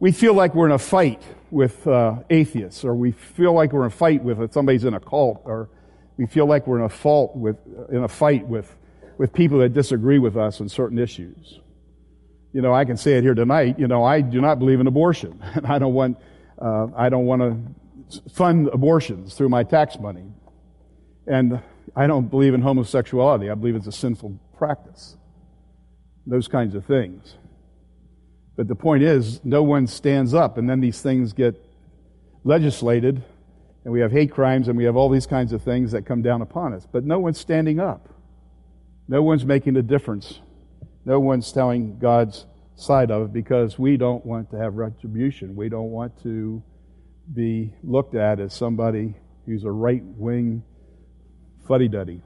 [0.00, 3.82] we feel like we're in a fight with uh, atheists, or we feel like we're
[3.82, 5.68] in a fight with somebody's in a cult, or
[6.16, 7.56] we feel like we're in a fault with
[7.90, 8.74] in a fight with
[9.18, 11.60] with people that disagree with us on certain issues.
[12.52, 13.78] You know, I can say it here tonight.
[13.78, 16.18] You know, I do not believe in abortion, and I don't want
[16.60, 20.26] uh, I don't want to fund abortions through my tax money.
[21.26, 21.60] And
[21.94, 23.50] I don't believe in homosexuality.
[23.50, 25.16] I believe it's a sinful practice.
[26.26, 27.36] Those kinds of things.
[28.60, 31.64] But the point is, no one stands up, and then these things get
[32.44, 33.24] legislated,
[33.84, 36.20] and we have hate crimes, and we have all these kinds of things that come
[36.20, 36.86] down upon us.
[36.92, 38.10] But no one's standing up.
[39.08, 40.40] No one's making a difference.
[41.06, 42.44] No one's telling God's
[42.74, 45.56] side of it because we don't want to have retribution.
[45.56, 46.62] We don't want to
[47.34, 49.14] be looked at as somebody
[49.46, 50.62] who's a right wing
[51.66, 52.20] fuddy duddy.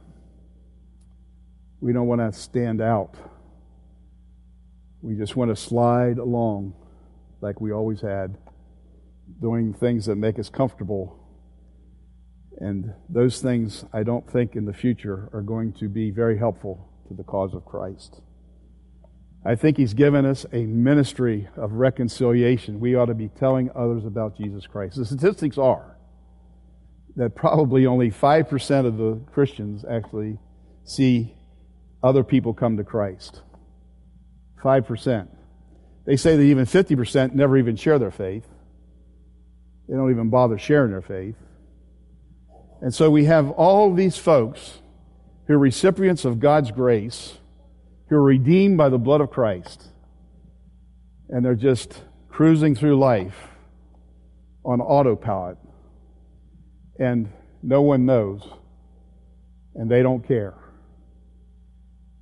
[1.81, 3.15] We don't want to stand out.
[5.05, 6.73] We just want to slide along
[7.43, 8.39] like we always had,
[9.39, 11.21] doing things that make us comfortable.
[12.59, 16.89] And those things, I don't think in the future are going to be very helpful
[17.09, 18.23] to the cause of Christ.
[19.45, 22.81] I think He's given us a ministry of reconciliation.
[22.81, 24.97] We ought to be telling others about Jesus Christ.
[24.97, 25.99] The statistics are
[27.17, 30.39] that probably only 5% of the Christians actually
[30.83, 31.37] see
[32.03, 33.43] other people come to Christ.
[34.65, 35.29] 5%.
[36.07, 38.47] They say that even 50% never even share their faith.
[39.89, 41.37] They don't even bother sharing their faith.
[42.81, 44.81] And so we have all these folks
[45.47, 47.39] who are recipients of God's grace,
[48.09, 49.87] who are redeemed by the blood of Christ,
[51.29, 53.49] and they're just cruising through life
[54.65, 55.59] on autopilot,
[56.99, 57.31] and
[57.63, 58.47] no one knows,
[59.75, 60.55] and they don't care.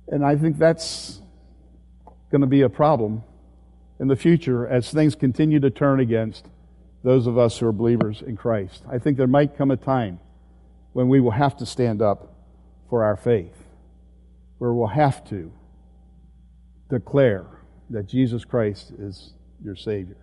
[0.07, 1.22] And I think that's
[2.33, 3.23] going to be a problem
[3.99, 6.47] in the future as things continue to turn against
[7.03, 8.81] those of us who are believers in Christ.
[8.91, 10.19] I think there might come a time
[10.93, 12.33] when we will have to stand up
[12.89, 13.55] for our faith,
[14.57, 15.51] where we'll have to
[16.89, 17.45] declare
[17.91, 20.17] that Jesus Christ is your Savior.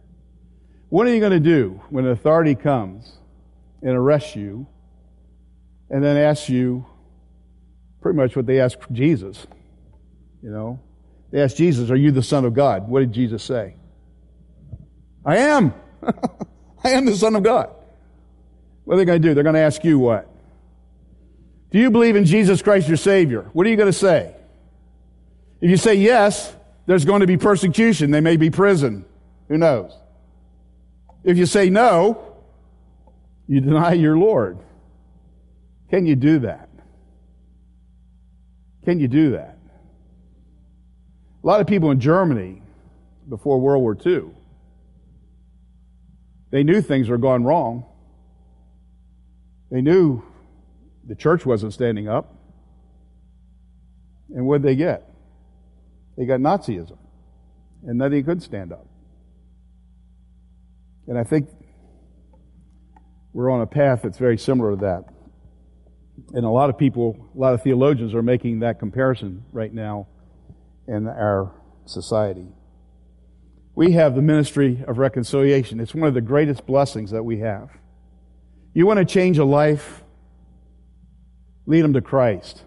[0.89, 3.19] What are you going to do when authority comes
[3.83, 4.67] and arrests you
[5.89, 6.87] and then asks you
[8.01, 9.47] pretty much what they asked Jesus?
[10.43, 10.81] You know,
[11.31, 12.89] they asked Jesus, Are you the Son of God?
[12.89, 13.77] What did Jesus say?
[15.25, 15.75] I am.
[16.85, 17.71] I am the Son of God.
[18.85, 19.35] What are they going to do?
[19.35, 20.29] They're going to ask you what?
[21.71, 23.49] Do you believe in Jesus Christ your Savior?
[23.53, 24.35] What are you going to say?
[25.61, 26.55] If you say yes,
[26.87, 28.11] there's going to be persecution.
[28.11, 29.05] They may be prison.
[29.49, 29.97] Who knows?
[31.23, 32.35] If you say no,
[33.47, 34.59] you deny your Lord.
[35.91, 36.69] Can you do that?
[38.85, 39.60] Can you do that?
[41.43, 42.63] A lot of people in Germany
[43.29, 44.31] before World War II,
[46.51, 47.87] they knew things were going wrong.
[49.71, 50.23] They knew
[51.07, 52.35] the church wasn't standing up.
[54.35, 55.09] And what did they get?
[56.17, 56.99] They got Nazism.
[57.87, 58.87] And nothing could stand up.
[61.07, 61.49] And I think
[63.33, 65.05] we're on a path that's very similar to that.
[66.35, 70.07] And a lot of people, a lot of theologians are making that comparison right now
[70.91, 71.53] in our
[71.87, 72.49] society.
[73.77, 75.79] We have the ministry of reconciliation.
[75.79, 77.71] It's one of the greatest blessings that we have.
[78.75, 80.03] You want to change a life?
[81.67, 82.65] Lead them to Christ.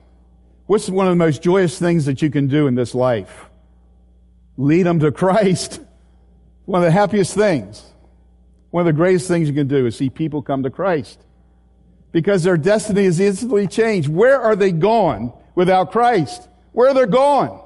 [0.65, 3.49] What's one of the most joyous things that you can do in this life?
[4.55, 5.81] Lead them to Christ.
[6.65, 7.83] One of the happiest things.
[8.69, 11.19] One of the greatest things you can do is see people come to Christ.
[12.13, 14.07] Because their destiny is instantly changed.
[14.07, 16.47] Where are they gone without Christ?
[16.71, 17.62] Where are they gone?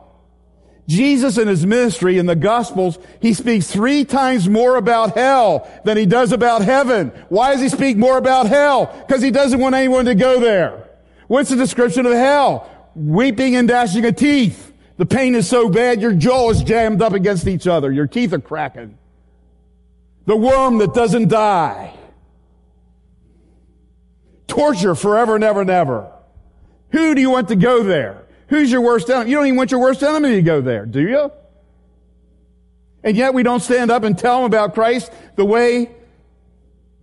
[0.87, 5.97] Jesus in his ministry in the Gospels, he speaks three times more about hell than
[5.97, 7.11] he does about heaven.
[7.27, 8.85] Why does he speak more about hell?
[9.05, 10.87] Because he doesn't want anyone to go there.
[11.27, 12.69] What's the description of hell?
[12.95, 14.73] Weeping and dashing of teeth.
[14.95, 17.91] The pain is so bad your jaw is jammed up against each other.
[17.91, 18.97] Your teeth are cracking.
[20.25, 21.93] The worm that doesn't die.
[24.47, 26.11] Torture forever and ever and ever.
[26.91, 28.23] Who do you want to go there?
[28.47, 29.29] Who's your worst enemy?
[29.31, 31.31] You don't even want your worst enemy to go there, do you?
[33.03, 35.91] And yet we don't stand up and tell them about Christ, the way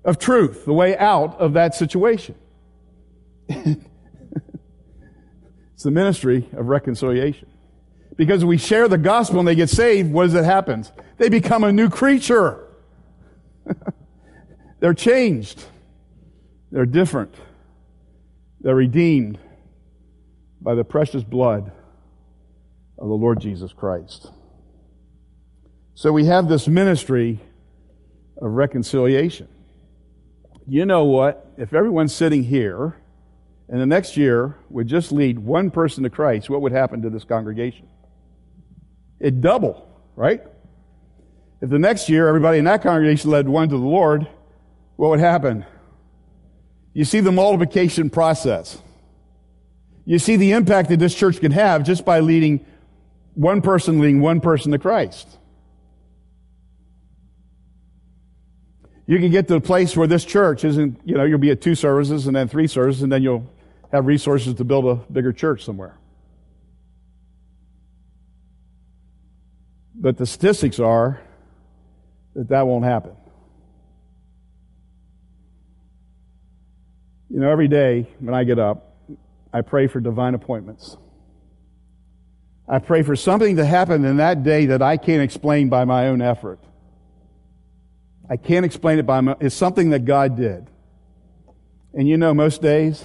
[0.04, 2.34] of truth, the way out of that situation.
[3.48, 3.78] it's
[5.82, 7.48] the ministry of reconciliation.
[8.16, 10.86] Because we share the gospel and they get saved, what does it happen?
[11.18, 12.68] They become a new creature.
[14.80, 15.64] They're changed.
[16.70, 17.34] They're different.
[18.60, 19.38] They're redeemed
[20.64, 21.70] by the precious blood
[22.98, 24.30] of the Lord Jesus Christ.
[25.94, 27.38] So we have this ministry
[28.38, 29.46] of reconciliation.
[30.66, 31.46] You know what?
[31.58, 32.96] If everyone's sitting here
[33.68, 37.10] and the next year would just lead one person to Christ, what would happen to
[37.10, 37.86] this congregation?
[39.20, 39.86] It'd double,
[40.16, 40.42] right?
[41.60, 44.26] If the next year everybody in that congregation led one to the Lord,
[44.96, 45.66] what would happen?
[46.94, 48.80] You see the multiplication process.
[50.04, 52.64] You see the impact that this church can have just by leading
[53.34, 55.38] one person leading one person to Christ.
[59.06, 61.60] You can get to a place where this church isn't, you know, you'll be at
[61.60, 63.46] two services and then three services and then you'll
[63.92, 65.98] have resources to build a bigger church somewhere.
[69.94, 71.20] But the statistics are
[72.34, 73.12] that that won't happen.
[77.30, 78.93] You know, every day when I get up,
[79.54, 80.96] I pray for divine appointments.
[82.68, 86.08] I pray for something to happen in that day that I can't explain by my
[86.08, 86.58] own effort.
[88.28, 90.66] I can't explain it by my, it's something that God did.
[91.92, 93.04] And you know, most days,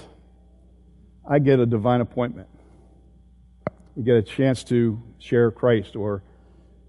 [1.30, 2.48] I get a divine appointment.
[3.94, 6.24] You get a chance to share Christ or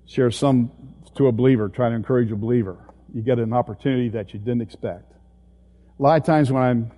[0.08, 0.72] share some
[1.16, 2.80] to a believer, try to encourage a believer.
[3.14, 5.12] You get an opportunity that you didn't expect.
[6.00, 6.92] A lot of times when I'm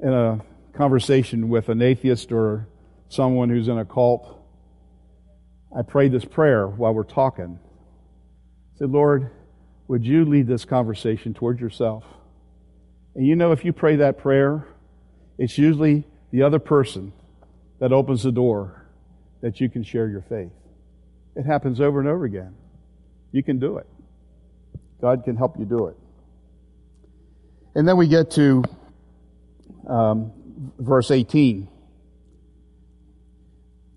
[0.00, 0.40] in a
[0.72, 2.68] conversation with an atheist or
[3.08, 4.38] someone who's in a cult,
[5.76, 7.58] I pray this prayer while we're talking.
[8.74, 9.30] I say, Lord,
[9.88, 12.04] would you lead this conversation towards yourself?
[13.14, 14.66] And you know, if you pray that prayer,
[15.38, 17.12] it's usually the other person
[17.80, 18.86] that opens the door
[19.40, 20.52] that you can share your faith.
[21.34, 22.54] It happens over and over again.
[23.32, 23.86] You can do it.
[25.00, 25.96] God can help you do it.
[27.74, 28.62] And then we get to
[29.88, 30.32] um,
[30.78, 31.68] verse 18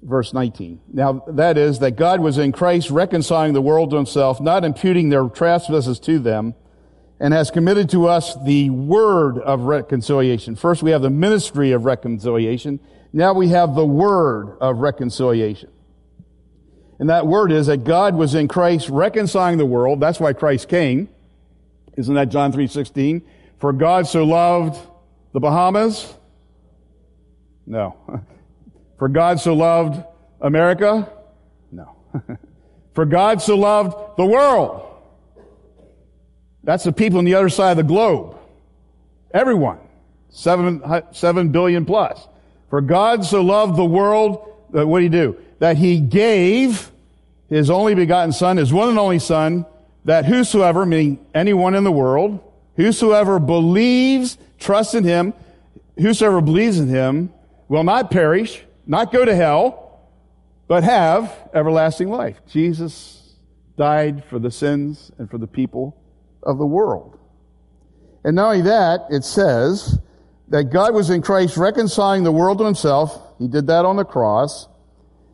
[0.03, 0.82] verse 19.
[0.91, 5.09] Now, that is that God was in Christ reconciling the world to himself, not imputing
[5.09, 6.55] their trespasses to them,
[7.20, 10.55] and has committed to us the word of reconciliation.
[10.55, 12.80] First, we have the ministry of reconciliation.
[13.14, 15.70] Now we have the word of reconciliation.
[16.99, 19.99] And that word is that God was in Christ reconciling the world.
[19.99, 21.09] That's why Christ came.
[21.97, 23.22] Isn't that John 3.16?
[23.59, 24.80] For God so loved
[25.32, 26.14] the Bahamas?
[27.66, 27.97] No.
[28.97, 30.03] For God so loved
[30.41, 31.11] America?
[31.72, 31.95] No.
[32.93, 34.89] For God so loved the world.
[36.64, 38.38] That's the people on the other side of the globe.
[39.34, 39.80] Everyone.
[40.30, 42.28] Seven, seven billion plus.
[42.70, 45.38] For God so loved the world, that what did he do?
[45.59, 46.91] That he gave
[47.49, 49.66] his only begotten son, his one and only son,
[50.05, 52.39] that whosoever, meaning anyone in the world,
[52.76, 55.34] whosoever believes, trusts in him,
[55.97, 57.32] whosoever believes in him,
[57.74, 60.07] will not perish, not go to hell,
[60.67, 62.39] but have everlasting life.
[62.47, 63.34] Jesus
[63.76, 65.97] died for the sins and for the people
[66.43, 67.17] of the world.
[68.24, 69.97] And not only that, it says
[70.49, 73.19] that God was in Christ reconciling the world to himself.
[73.39, 74.67] He did that on the cross,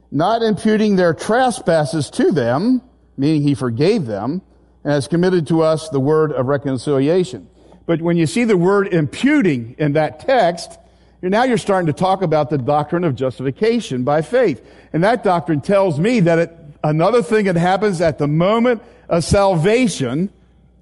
[0.09, 2.81] not imputing their trespasses to them,
[3.17, 4.41] meaning he forgave them,
[4.85, 7.49] and has committed to us the word of reconciliation.
[7.85, 10.79] But when you see the word imputing in that text,
[11.21, 14.65] now you're starting to talk about the doctrine of justification by faith.
[14.93, 19.23] And that doctrine tells me that it, another thing that happens at the moment of
[19.23, 20.31] salvation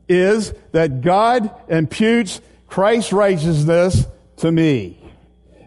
[0.08, 4.06] is that God imputes Christ's righteousness
[4.38, 4.98] to me.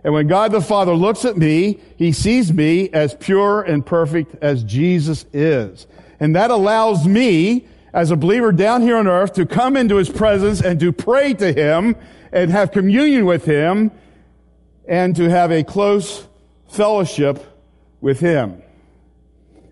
[0.03, 4.37] And when God the Father looks at me, He sees me as pure and perfect
[4.43, 5.87] as Jesus is.
[6.19, 10.09] And that allows me, as a believer down here on earth, to come into His
[10.09, 11.97] presence and to pray to Him
[12.33, 13.91] and have communion with Him
[14.91, 16.27] and to have a close
[16.69, 17.47] fellowship
[18.01, 18.61] with Him.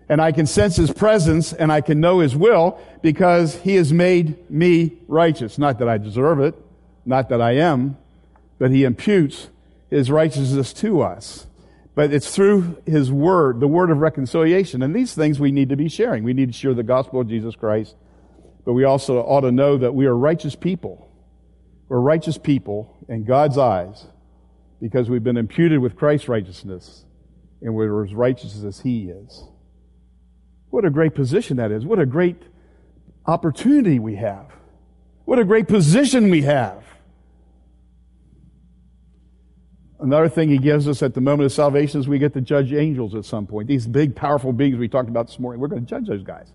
[0.07, 3.91] And I can sense His presence and I can know His will because He has
[3.91, 5.57] made me righteous.
[5.57, 6.55] Not that I deserve it,
[7.05, 7.97] not that I am,
[8.57, 9.49] but He imputes
[9.89, 11.45] His righteousness to us.
[11.95, 14.81] But it's through His Word, the Word of reconciliation.
[14.81, 16.23] And these things we need to be sharing.
[16.23, 17.93] We need to share the gospel of Jesus Christ.
[18.63, 21.11] But we also ought to know that we are righteous people.
[21.89, 24.05] We're righteous people in God's eyes
[24.81, 27.05] because we've been imputed with Christ's righteousness
[27.61, 29.43] and we're as righteous as He is.
[30.69, 31.85] What a great position that is.
[31.85, 32.41] What a great
[33.25, 34.45] opportunity we have.
[35.25, 36.83] What a great position we have.
[39.99, 42.71] Another thing he gives us at the moment of salvation is we get to judge
[42.71, 43.67] angels at some point.
[43.67, 46.53] These big, powerful beings we talked about this morning, we're going to judge those guys.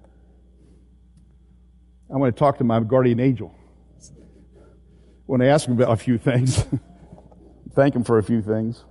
[2.12, 3.54] I want to talk to my guardian angel.
[5.40, 6.64] I ask him about a few things.
[7.74, 8.84] thank Him for a few things.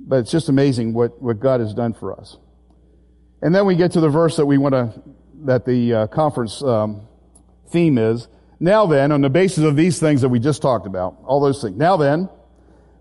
[0.00, 2.36] But it's just amazing what, what God has done for us.
[3.42, 5.02] And then we get to the verse that we want to,
[5.44, 7.02] that the uh, conference um,
[7.68, 8.28] theme is.
[8.58, 11.60] Now then, on the basis of these things that we just talked about, all those
[11.60, 11.76] things.
[11.76, 12.28] Now then,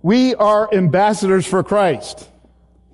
[0.01, 2.29] we are ambassadors for Christ.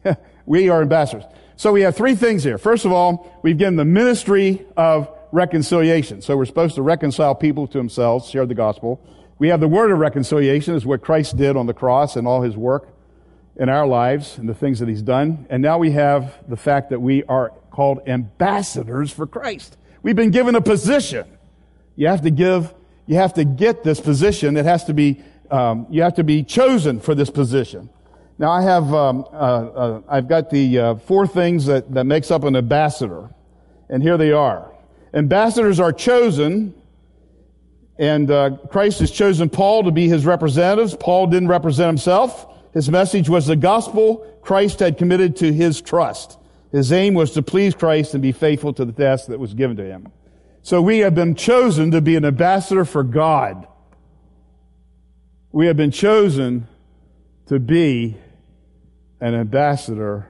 [0.45, 1.25] we are ambassadors.
[1.55, 2.57] So we have three things here.
[2.57, 6.21] First of all, we've given the ministry of reconciliation.
[6.21, 9.01] So we're supposed to reconcile people to themselves, share the gospel.
[9.41, 12.43] We have the word of reconciliation, is what Christ did on the cross and all
[12.43, 12.89] his work
[13.55, 15.47] in our lives and the things that he's done.
[15.49, 19.77] And now we have the fact that we are called ambassadors for Christ.
[20.03, 21.25] We've been given a position.
[21.95, 22.71] You have to give,
[23.07, 24.57] you have to get this position.
[24.57, 27.89] It has to be, um, you have to be chosen for this position.
[28.37, 32.29] Now I have, um, uh, uh, I've got the uh, four things that, that makes
[32.29, 33.31] up an ambassador.
[33.89, 34.71] And here they are.
[35.15, 36.75] Ambassadors are chosen
[38.01, 40.95] And uh, Christ has chosen Paul to be his representatives.
[40.95, 42.47] Paul didn't represent himself.
[42.73, 46.39] His message was the gospel Christ had committed to his trust.
[46.71, 49.77] His aim was to please Christ and be faithful to the task that was given
[49.77, 50.07] to him.
[50.63, 53.67] So we have been chosen to be an ambassador for God.
[55.51, 56.67] We have been chosen
[57.49, 58.17] to be
[59.19, 60.27] an ambassador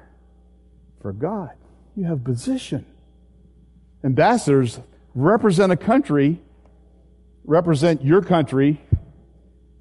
[1.01, 1.51] for God.
[1.95, 2.85] You have position.
[4.03, 4.81] Ambassadors
[5.15, 6.41] represent a country,
[7.45, 8.81] represent your country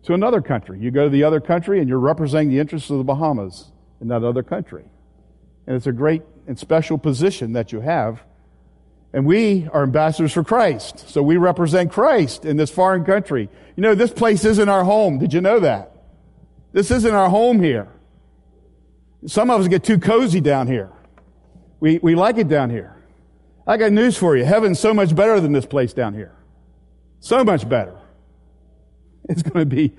[0.04, 0.78] to another country.
[0.80, 4.08] You go to the other country and you're representing the interests of the Bahamas in
[4.08, 4.84] that other country.
[5.66, 8.22] And it's a great and special position that you have.
[9.12, 11.08] And we are ambassadors for Christ.
[11.08, 13.48] So we represent Christ in this foreign country.
[13.76, 15.18] You know, this place isn't our home.
[15.18, 15.92] Did you know that?
[16.72, 17.88] This isn't our home here.
[19.26, 20.90] Some of us get too cozy down here.
[21.80, 22.96] We, we like it down here.
[23.66, 24.44] I got news for you.
[24.44, 26.34] Heaven's so much better than this place down here.
[27.20, 27.96] So much better.
[29.28, 29.94] It's going to be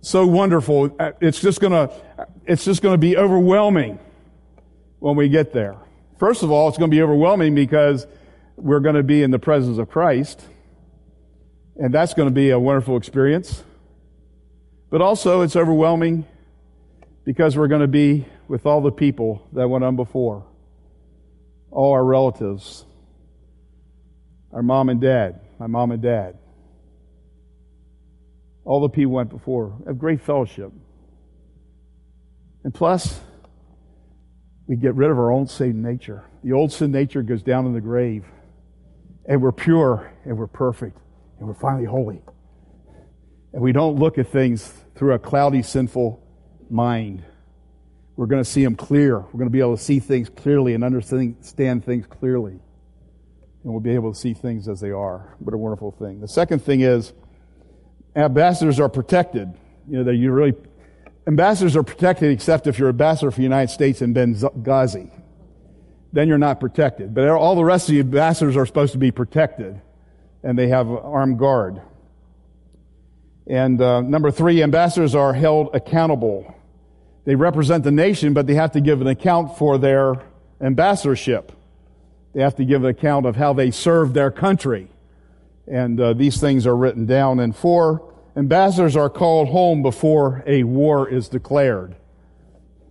[0.00, 0.96] so wonderful.
[1.20, 1.94] It's just going to,
[2.46, 3.98] it's just going to be overwhelming
[5.00, 5.76] when we get there.
[6.18, 8.06] First of all, it's going to be overwhelming because
[8.56, 10.42] we're going to be in the presence of Christ.
[11.76, 13.64] And that's going to be a wonderful experience.
[14.90, 16.26] But also, it's overwhelming
[17.24, 20.44] because we're going to be with all the people that went on before,
[21.70, 22.84] all our relatives,
[24.52, 26.38] our mom and dad, my mom and dad,
[28.64, 30.72] all the people went before, have great fellowship.
[32.64, 33.20] And plus,
[34.66, 36.24] we get rid of our own sin nature.
[36.44, 38.24] The old sin nature goes down in the grave,
[39.26, 40.98] and we're pure, and we're perfect,
[41.38, 42.22] and we're finally holy.
[43.52, 46.22] And we don't look at things through a cloudy, sinful
[46.70, 47.24] mind.
[48.16, 49.18] We're going to see them clear.
[49.18, 52.52] We're going to be able to see things clearly and understand things clearly.
[52.52, 55.36] And we'll be able to see things as they are.
[55.38, 56.20] What a wonderful thing.
[56.20, 57.12] The second thing is,
[58.16, 59.52] ambassadors are protected.
[59.88, 60.54] You know, that you really,
[61.26, 65.10] ambassadors are protected except if you're ambassador for the United States in Benghazi.
[66.12, 67.14] Then you're not protected.
[67.14, 69.80] But all the rest of the ambassadors are supposed to be protected.
[70.42, 71.80] And they have armed guard.
[73.46, 76.54] And uh, number three, ambassadors are held accountable.
[77.24, 80.22] They represent the nation, but they have to give an account for their
[80.60, 81.52] ambassadorship.
[82.32, 84.88] They have to give an account of how they served their country.
[85.70, 87.38] And uh, these things are written down.
[87.38, 91.94] And four, ambassadors are called home before a war is declared.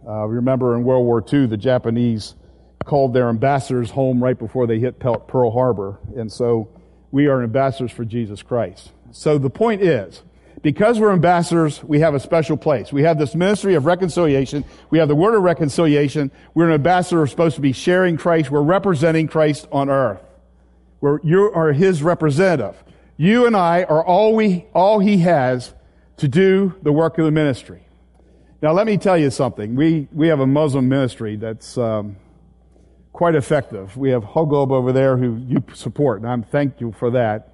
[0.07, 2.36] Uh, remember in World War II, the Japanese
[2.86, 5.99] called their ambassadors home right before they hit Pearl Harbor.
[6.15, 6.69] And so
[7.11, 8.91] we are ambassadors for Jesus Christ.
[9.11, 10.23] So the point is,
[10.61, 12.91] because we're ambassadors, we have a special place.
[12.91, 14.65] We have this ministry of reconciliation.
[14.89, 16.32] We have the word of reconciliation.
[16.53, 17.25] We're an ambassador.
[17.27, 18.51] Supposed to be sharing Christ.
[18.51, 20.21] We're representing Christ on earth.
[21.01, 22.83] We're, you are his representative.
[23.17, 25.73] You and I are all we, all he has
[26.17, 27.87] to do the work of the ministry.
[28.61, 29.75] Now let me tell you something.
[29.75, 32.17] We, we have a Muslim ministry that's, um,
[33.19, 33.97] quite effective.
[33.97, 37.53] We have Hogub over there who you support, and I'm thankful for that.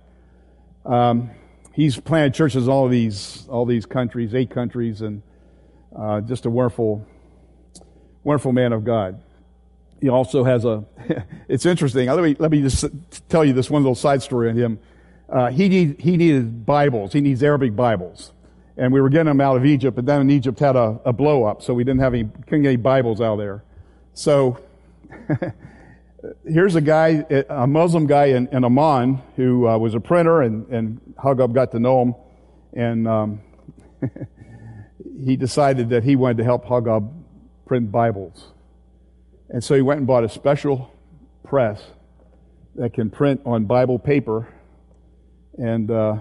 [0.85, 1.31] Um,
[1.73, 5.23] he's planted churches all these all these countries, eight countries, and
[5.97, 7.03] uh, just a wonderful,
[8.23, 9.23] wonderful man of God.
[10.01, 10.83] He also has a.
[11.47, 12.07] it's interesting.
[12.07, 12.85] Let me let me just
[13.29, 14.79] tell you this one little side story on him.
[15.27, 17.11] Uh, he need, he needed Bibles.
[17.11, 18.31] He needs Arabic Bibles,
[18.77, 19.95] and we were getting them out of Egypt.
[19.95, 22.69] But then Egypt had a, a blow up, so we didn't have any couldn't get
[22.69, 23.63] any Bibles out there.
[24.13, 24.59] So
[26.47, 30.67] here's a guy, a Muslim guy in, in Amman who uh, was a printer, and,
[30.69, 32.15] and Hagab got to know him,
[32.73, 33.41] and um,
[35.25, 37.11] he decided that he wanted to help Hagab
[37.65, 38.51] print Bibles.
[39.49, 40.91] And so he went and bought a special
[41.43, 41.81] press
[42.75, 44.49] that can print on Bible paper,
[45.57, 46.17] and uh,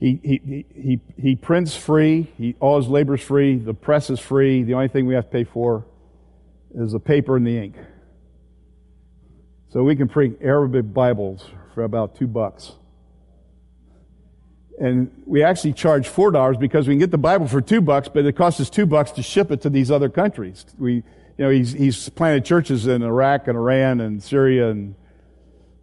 [0.00, 2.32] he, he, he, he prints free.
[2.38, 3.56] He, all his labor's free.
[3.56, 4.62] The press is free.
[4.62, 5.84] The only thing we have to pay for
[6.74, 7.74] is the paper and the ink.
[9.70, 12.72] So we can print Arabic Bibles for about two bucks.
[14.80, 18.08] And we actually charge four dollars because we can get the Bible for two bucks,
[18.08, 20.64] but it costs us two bucks to ship it to these other countries.
[20.78, 21.04] We, you
[21.38, 24.94] know, he's, he's planted churches in Iraq and Iran and Syria and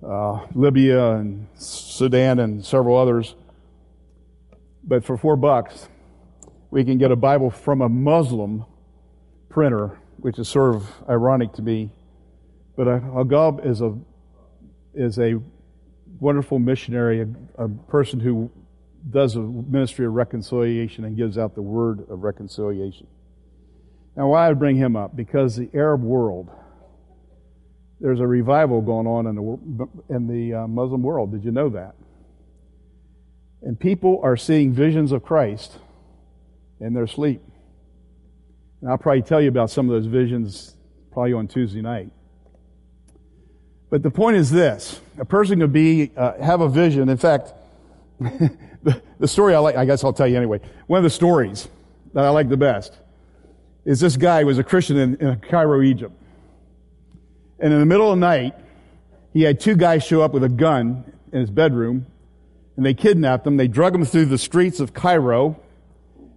[0.06, 3.36] uh, Libya and Sudan and several others.
[4.84, 5.90] But for four bucks,
[6.72, 8.66] we can get a Bible from a Muslim
[9.50, 11.92] printer which is sort of ironic to me.
[12.76, 13.96] But Agab is a
[14.96, 15.40] is a
[16.20, 18.50] wonderful missionary, a, a person who
[19.10, 23.08] does a ministry of reconciliation and gives out the word of reconciliation.
[24.16, 25.16] Now, why I bring him up?
[25.16, 26.50] Because the Arab world
[28.00, 31.32] there's a revival going on in the, in the uh, Muslim world.
[31.32, 31.96] Did you know that?
[33.62, 35.80] And people are seeing visions of Christ
[36.80, 37.42] in their sleep.
[38.82, 40.76] And I'll probably tell you about some of those visions
[41.12, 42.12] probably on Tuesday night.
[43.90, 47.08] But the point is this a person could be, uh, have a vision.
[47.08, 47.54] In fact,
[48.86, 50.62] the, the story I like, I guess I'll tell you anyway.
[50.88, 51.68] One of the stories
[52.14, 52.98] that I like the best
[53.84, 56.14] is this guy was a Christian in, in Cairo, Egypt.
[57.60, 58.56] And in the middle of the night,
[59.34, 62.06] he had two guys show up with a gun in his bedroom,
[62.78, 63.58] and they kidnapped him.
[63.58, 65.60] They drug him through the streets of Cairo,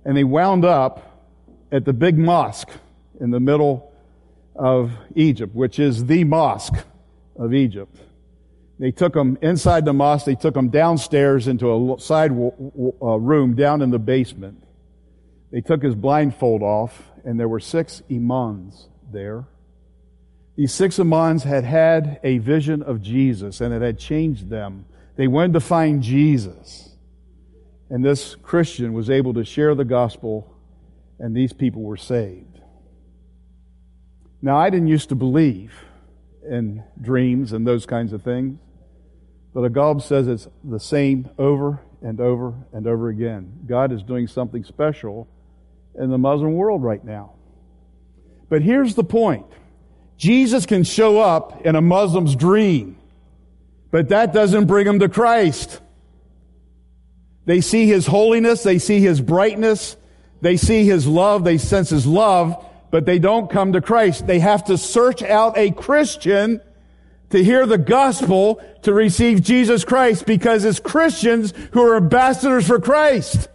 [0.04, 1.26] and they wound up
[1.70, 2.70] at the big mosque
[3.20, 3.92] in the middle
[4.54, 6.84] of Egypt, which is the mosque
[7.36, 7.96] of Egypt.
[8.78, 10.26] They took him inside the mosque.
[10.26, 14.62] They took him downstairs into a side uh, room down in the basement.
[15.50, 19.46] They took his blindfold off, and there were six imams there.
[20.56, 24.86] These six imams had had a vision of Jesus, and it had changed them.
[25.16, 26.96] They wanted to find Jesus.
[27.90, 30.54] And this Christian was able to share the gospel,
[31.18, 32.60] and these people were saved.
[34.40, 35.72] Now, I didn't used to believe
[36.48, 38.58] in dreams and those kinds of things.
[39.58, 43.52] But Agab says it's the same over and over and over again.
[43.66, 45.26] God is doing something special
[45.98, 47.32] in the Muslim world right now.
[48.48, 49.46] But here's the point.
[50.16, 52.98] Jesus can show up in a Muslim's dream,
[53.90, 55.80] but that doesn't bring them to Christ.
[57.44, 59.96] They see His holiness, they see His brightness,
[60.40, 64.24] they see His love, they sense His love, but they don't come to Christ.
[64.24, 66.60] They have to search out a Christian
[67.30, 72.80] to hear the gospel to receive Jesus Christ because it's Christians who are ambassadors for
[72.80, 73.48] Christ.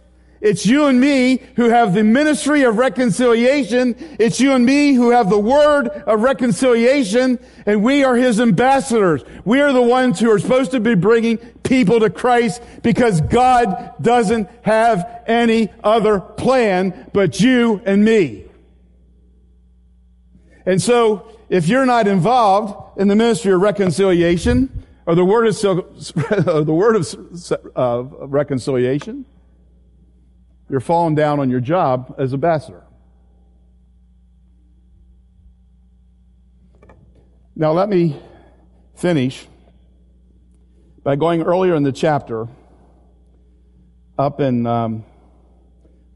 [0.44, 3.96] It's you and me who have the ministry of reconciliation.
[4.18, 9.24] It's you and me who have the word of reconciliation and we are his ambassadors.
[9.46, 13.94] We are the ones who are supposed to be bringing people to Christ because God
[14.02, 18.44] doesn't have any other plan but you and me.
[20.66, 25.56] And so if you're not involved in the ministry of reconciliation or the word of,
[26.66, 29.26] the word of uh, reconciliation,
[30.68, 32.82] you're falling down on your job as ambassador.
[37.56, 38.20] Now, let me
[38.96, 39.46] finish
[41.04, 42.48] by going earlier in the chapter,
[44.18, 45.04] up in um,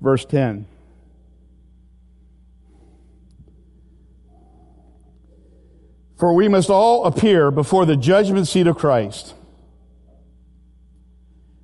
[0.00, 0.66] verse 10.
[6.18, 9.34] For we must all appear before the judgment seat of Christ,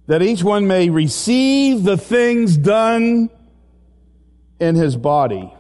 [0.07, 3.31] that each one may receive the things done
[4.61, 5.53] in his body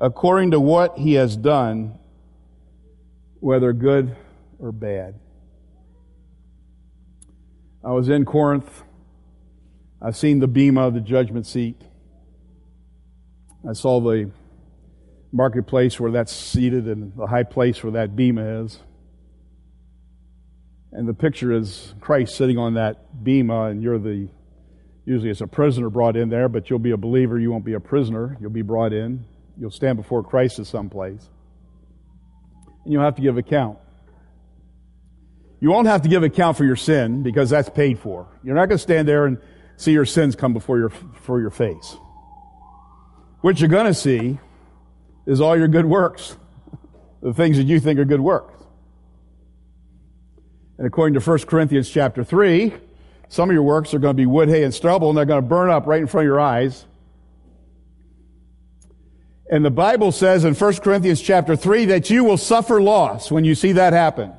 [0.00, 1.98] according to what he has done,
[3.38, 4.16] whether good
[4.58, 5.14] or bad.
[7.84, 8.82] I was in Corinth.
[10.02, 11.80] I've seen the bema of the judgment seat.
[13.68, 14.30] I saw the
[15.32, 18.80] marketplace where that's seated and the high place where that bema is.
[20.92, 24.28] And the picture is Christ sitting on that bema, uh, and you're the,
[25.04, 27.38] usually it's a prisoner brought in there, but you'll be a believer.
[27.38, 28.36] You won't be a prisoner.
[28.40, 29.24] You'll be brought in.
[29.56, 31.28] You'll stand before Christ at some place.
[32.84, 33.78] And you'll have to give account.
[35.60, 38.26] You won't have to give account for your sin because that's paid for.
[38.42, 39.38] You're not going to stand there and
[39.76, 41.96] see your sins come before your, before your face.
[43.42, 44.38] What you're going to see
[45.26, 46.36] is all your good works,
[47.22, 48.62] the things that you think are good works.
[50.78, 52.72] And according to 1 Corinthians chapter 3,
[53.28, 55.42] some of your works are going to be wood, hay, and stubble, and they're going
[55.42, 56.86] to burn up right in front of your eyes.
[59.50, 63.44] And the Bible says in 1 Corinthians chapter 3 that you will suffer loss when
[63.44, 64.32] you see that happen.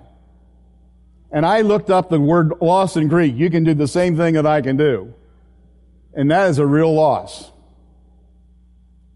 [1.32, 3.36] And I looked up the word loss in Greek.
[3.36, 5.14] You can do the same thing that I can do.
[6.14, 7.52] And that is a real loss.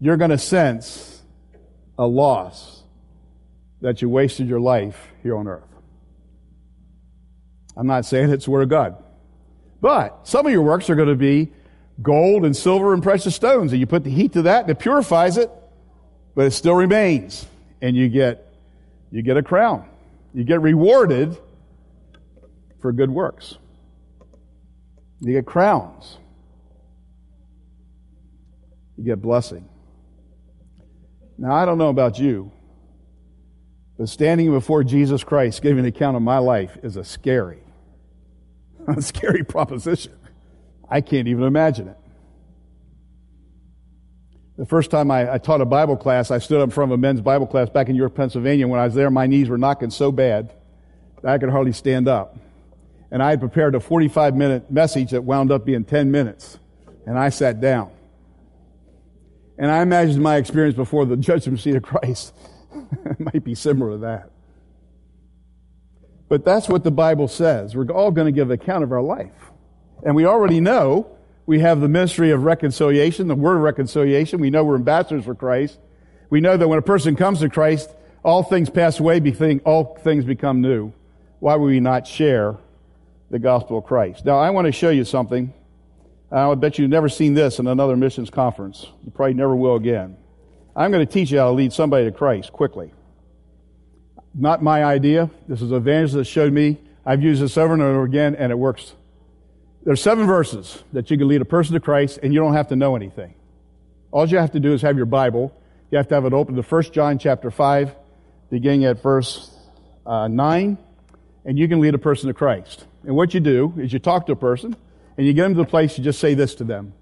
[0.00, 1.15] You're going to sense
[1.98, 2.82] a loss
[3.80, 5.62] that you wasted your life here on earth.
[7.76, 8.96] I'm not saying it's the Word of God.
[9.80, 11.52] But some of your works are going to be
[12.02, 14.78] gold and silver and precious stones, and you put the heat to that and it
[14.78, 15.50] purifies it,
[16.34, 17.46] but it still remains.
[17.82, 18.52] And you get,
[19.10, 19.86] you get a crown.
[20.32, 21.36] You get rewarded
[22.80, 23.58] for good works.
[25.20, 26.18] You get crowns.
[28.96, 29.68] You get blessing.
[31.38, 32.50] Now, I don't know about you,
[33.98, 37.62] but standing before Jesus Christ giving an account of my life is a scary,
[38.86, 40.12] a scary proposition.
[40.88, 41.98] I can't even imagine it.
[44.56, 46.98] The first time I, I, taught a Bible class, I stood up in front of
[46.98, 48.66] a men's Bible class back in York, Pennsylvania.
[48.66, 50.54] When I was there, my knees were knocking so bad
[51.22, 52.38] that I could hardly stand up.
[53.10, 56.58] And I had prepared a 45 minute message that wound up being 10 minutes.
[57.04, 57.90] And I sat down.
[59.58, 62.34] And I imagine my experience before the judgment seat of Christ.
[63.18, 64.30] might be similar to that.
[66.28, 67.74] But that's what the Bible says.
[67.74, 69.50] We're all going to give account of our life.
[70.04, 71.10] And we already know
[71.46, 74.40] we have the ministry of reconciliation, the word of reconciliation.
[74.40, 75.78] We know we're ambassadors for Christ.
[76.28, 77.90] We know that when a person comes to Christ,
[78.24, 79.20] all things pass away,
[79.64, 80.92] all things become new.
[81.38, 82.56] Why would we not share
[83.30, 84.24] the gospel of Christ?
[84.24, 85.54] Now, I want to show you something.
[86.30, 88.86] I would bet you've never seen this in another missions conference.
[89.04, 90.16] You probably never will again.
[90.74, 92.92] I'm going to teach you how to lead somebody to Christ quickly.
[94.34, 95.30] Not my idea.
[95.48, 96.78] This is an evangelist that showed me.
[97.04, 98.92] I've used this over and over again, and it works
[99.86, 102.68] there's seven verses that you can lead a person to Christ, and you don't have
[102.68, 103.34] to know anything.
[104.10, 105.56] All you have to do is have your Bible.
[105.92, 107.94] You have to have it open to 1 John chapter 5,
[108.50, 109.48] beginning at verse
[110.04, 110.76] uh, 9,
[111.44, 112.84] and you can lead a person to Christ.
[113.04, 114.74] And what you do is you talk to a person,
[115.16, 116.92] and you get them to the place, you just say this to them.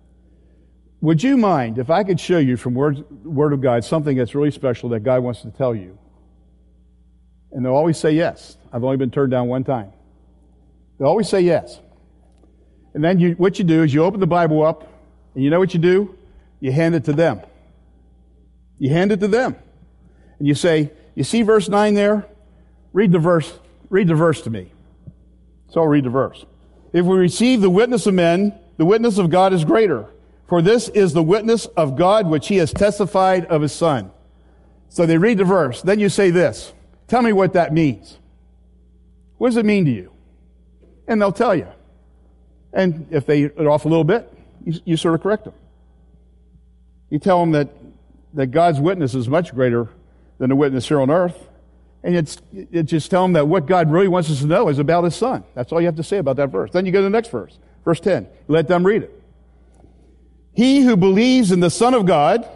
[1.00, 4.34] Would you mind if I could show you from Word, Word of God something that's
[4.34, 5.98] really special that God wants to tell you?
[7.52, 8.56] And they'll always say yes.
[8.72, 9.92] I've only been turned down one time.
[10.98, 11.80] They'll always say yes.
[12.94, 14.88] And then you, what you do is you open the Bible up,
[15.34, 16.16] and you know what you do?
[16.60, 17.40] You hand it to them.
[18.78, 19.56] You hand it to them.
[20.38, 22.26] And you say, you see verse 9 there?
[22.92, 23.52] Read the verse,
[23.90, 24.72] read the verse to me.
[25.70, 26.44] So I'll read the verse.
[26.94, 30.06] If we receive the witness of men, the witness of God is greater.
[30.48, 34.12] For this is the witness of God which he has testified of his son.
[34.90, 35.82] So they read the verse.
[35.82, 36.72] Then you say this.
[37.08, 38.18] Tell me what that means.
[39.38, 40.12] What does it mean to you?
[41.08, 41.66] And they'll tell you.
[42.72, 44.32] And if they are off a little bit,
[44.64, 45.54] you, you sort of correct them.
[47.10, 47.70] You tell them that,
[48.34, 49.88] that God's witness is much greater
[50.38, 51.48] than the witness here on earth.
[52.04, 54.78] And it's, it just tell them that what God really wants us to know is
[54.78, 55.42] about His Son.
[55.54, 56.70] That's all you have to say about that verse.
[56.70, 58.28] Then you go to the next verse, verse 10.
[58.46, 59.22] Let them read it.
[60.52, 62.46] He who believes in the Son of God,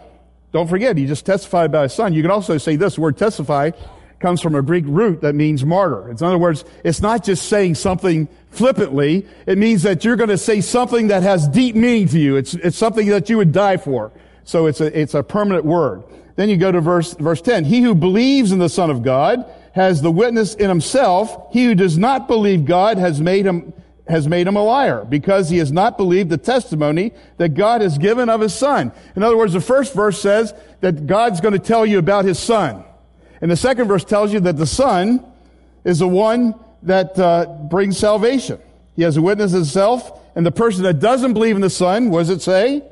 [0.53, 2.13] don't forget, he just testified about His Son.
[2.13, 3.71] You can also say this word testify
[4.19, 6.09] comes from a Greek root that means martyr.
[6.09, 9.25] In other words, it's not just saying something flippantly.
[9.47, 12.35] It means that you're going to say something that has deep meaning to you.
[12.35, 14.11] It's, it's something that you would die for.
[14.43, 16.03] So it's a, it's a permanent word.
[16.39, 17.65] Then you go to verse, verse 10.
[17.65, 21.51] He who believes in the Son of God has the witness in himself.
[21.51, 23.73] He who does not believe God has made him,
[24.07, 27.97] has made him a liar because he has not believed the testimony that God has
[27.97, 28.93] given of his son.
[29.17, 32.39] In other words, the first verse says that God's going to tell you about his
[32.39, 32.85] son.
[33.41, 35.29] And the second verse tells you that the son
[35.83, 38.61] is the one that uh, brings salvation.
[38.95, 42.09] He has a witness in himself, and the person that doesn't believe in the Son,
[42.09, 42.83] what does it say?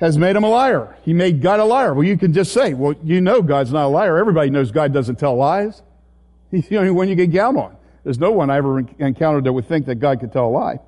[0.00, 0.96] Has made him a liar.
[1.02, 1.94] He made God a liar.
[1.94, 4.18] Well, you can just say, well, you know God's not a liar.
[4.18, 5.82] Everybody knows God doesn't tell lies.
[6.50, 7.76] He's the only one you can count on.
[8.02, 10.78] There's no one I ever encountered that would think that God could tell a lie.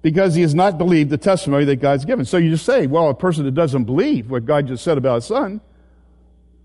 [0.00, 2.24] Because he has not believed the testimony that God's given.
[2.24, 5.16] So you just say, well, a person that doesn't believe what God just said about
[5.16, 5.60] his son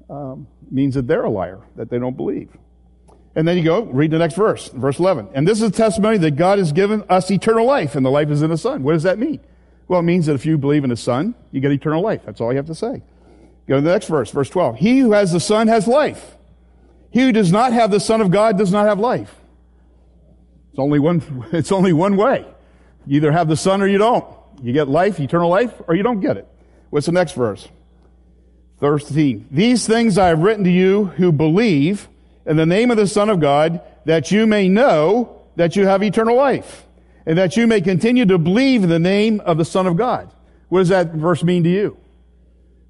[0.09, 2.49] um, means that they're a liar, that they don't believe.
[3.35, 5.29] And then you go, read the next verse, verse 11.
[5.33, 8.29] And this is a testimony that God has given us eternal life, and the life
[8.29, 8.83] is in the Son.
[8.83, 9.39] What does that mean?
[9.87, 12.21] Well, it means that if you believe in the Son, you get eternal life.
[12.25, 13.03] That's all you have to say.
[13.67, 14.77] Go to the next verse, verse 12.
[14.77, 16.37] He who has the Son has life.
[17.11, 19.33] He who does not have the Son of God does not have life.
[20.69, 22.45] It's only one, it's only one way.
[23.05, 24.25] You either have the Son or you don't.
[24.61, 26.47] You get life, eternal life, or you don't get it.
[26.89, 27.67] What's the next verse?
[28.79, 29.47] 13.
[29.51, 32.07] These things I have written to you who believe
[32.45, 36.03] in the name of the Son of God, that you may know that you have
[36.03, 36.85] eternal life,
[37.25, 40.31] and that you may continue to believe in the name of the Son of God.
[40.69, 41.97] What does that verse mean to you?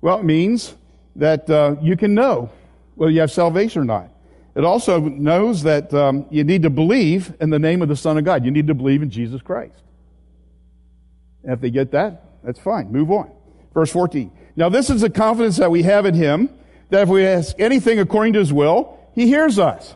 [0.02, 0.76] Well, it means
[1.16, 2.50] that uh, you can know
[2.96, 4.10] whether you have salvation or not.
[4.56, 8.18] It also knows that um, you need to believe in the name of the Son
[8.18, 8.44] of God.
[8.44, 9.82] You need to believe in Jesus Christ.
[11.44, 12.92] And if they get that, that's fine.
[12.92, 13.32] Move on.
[13.74, 14.32] Verse 14.
[14.56, 16.50] Now, this is the confidence that we have in Him,
[16.90, 19.96] that if we ask anything according to His will, he hears us.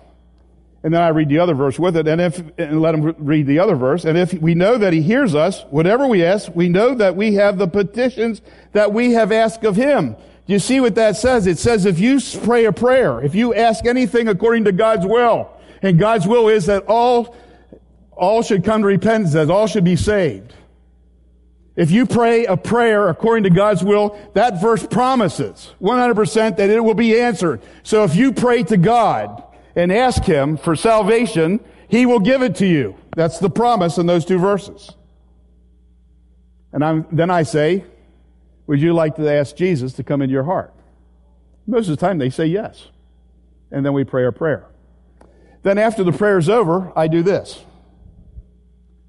[0.85, 3.47] And then I read the other verse with it, and if and let him read
[3.47, 4.05] the other verse.
[4.05, 7.33] And if we know that he hears us, whatever we ask, we know that we
[7.33, 8.39] have the petitions
[8.73, 10.15] that we have asked of him.
[10.45, 11.47] Do you see what that says?
[11.47, 15.49] It says if you pray a prayer, if you ask anything according to God's will,
[15.81, 17.35] and God's will is that all
[18.11, 20.53] all should come to repentance, that all should be saved.
[21.75, 26.79] If you pray a prayer according to God's will, that verse promises 100% that it
[26.79, 27.63] will be answered.
[27.81, 29.41] So if you pray to God
[29.75, 32.95] and ask Him for salvation, He will give it to you.
[33.15, 34.91] That's the promise in those two verses.
[36.71, 37.85] And I'm, then I say,
[38.67, 40.73] Would you like to ask Jesus to come into your heart?
[41.67, 42.89] Most of the time they say yes.
[43.71, 44.67] And then we pray our prayer.
[45.63, 47.63] Then after the prayer is over, I do this.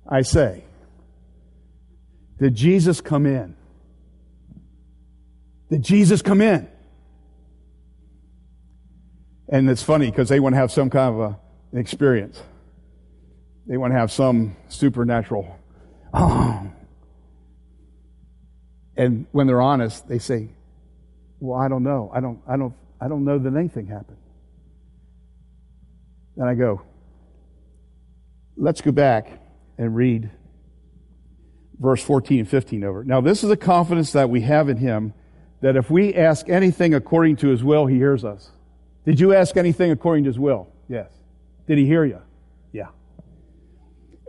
[0.09, 0.65] I say,
[2.39, 3.57] Did Jesus come in?
[5.69, 6.69] Did Jesus come in?
[9.49, 11.39] And it's funny because they want to have some kind of a,
[11.73, 12.43] an experience.
[13.67, 15.59] They want to have some supernatural.
[16.13, 16.71] Oh.
[18.97, 20.49] And when they're honest, they say,
[21.39, 22.11] "Well, I don't know.
[22.15, 22.41] I don't.
[22.49, 22.75] I don't.
[23.01, 24.17] I don't know that anything happened."
[26.37, 26.83] Then I go,
[28.57, 29.41] "Let's go back
[29.79, 30.31] and read
[31.79, 33.05] verse 14 and 15 over.
[33.05, 35.13] Now, this is a confidence that we have in Him
[35.61, 38.51] that if we ask anything according to His will, He hears us."
[39.07, 40.69] Did you ask anything according to his will?
[40.89, 41.09] Yes.
[41.67, 42.21] Did he hear you?
[42.73, 42.89] Yeah.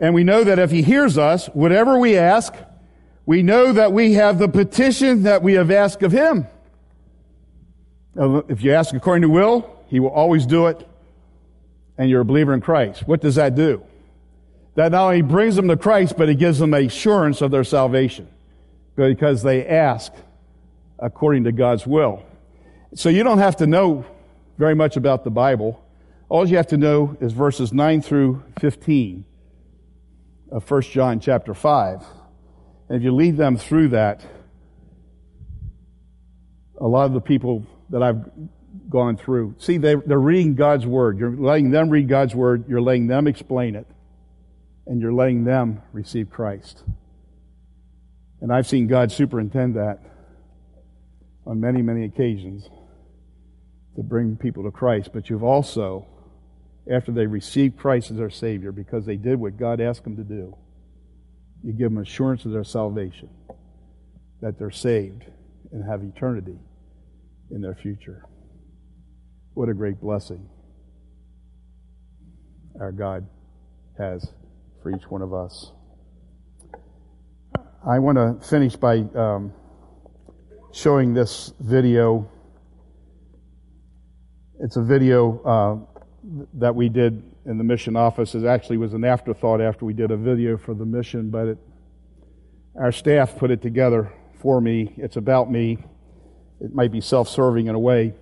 [0.00, 2.54] And we know that if he hears us, whatever we ask,
[3.26, 6.46] we know that we have the petition that we have asked of him.
[8.16, 10.88] If you ask according to will, he will always do it,
[11.96, 13.06] and you're a believer in Christ.
[13.06, 13.82] What does that do?
[14.76, 18.28] That not only brings them to Christ, but it gives them assurance of their salvation
[18.94, 20.12] because they ask
[20.98, 22.22] according to God's will.
[22.94, 24.04] So you don't have to know
[24.58, 25.82] very much about the Bible.
[26.28, 29.24] All you have to know is verses 9 through 15
[30.50, 32.04] of 1 John chapter 5.
[32.88, 34.20] And if you lead them through that,
[36.80, 38.24] a lot of the people that I've
[38.90, 41.18] gone through, see, they, they're reading God's Word.
[41.18, 43.86] You're letting them read God's Word, you're letting them explain it,
[44.86, 46.82] and you're letting them receive Christ.
[48.40, 50.00] And I've seen God superintend that
[51.46, 52.68] on many, many occasions
[53.98, 56.06] to bring people to Christ, but you've also,
[56.88, 60.22] after they receive Christ as their Savior, because they did what God asked them to
[60.22, 60.56] do,
[61.64, 63.28] you give them assurance of their salvation,
[64.40, 65.24] that they're saved
[65.72, 66.60] and have eternity
[67.50, 68.24] in their future.
[69.54, 70.48] What a great blessing
[72.78, 73.26] our God
[73.98, 74.30] has
[74.80, 75.72] for each one of us.
[77.84, 79.52] I want to finish by um,
[80.70, 82.30] showing this video
[84.60, 86.02] it's a video uh,
[86.54, 88.34] that we did in the mission office.
[88.34, 91.58] It actually was an afterthought after we did a video for the mission, but it,
[92.78, 94.94] our staff put it together for me.
[94.96, 95.78] It's about me.
[96.60, 98.14] It might be self-serving in a way,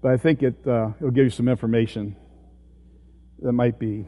[0.00, 2.16] but I think it uh, it'll give you some information
[3.40, 4.06] that might be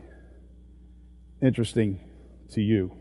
[1.42, 1.98] interesting
[2.50, 2.99] to you.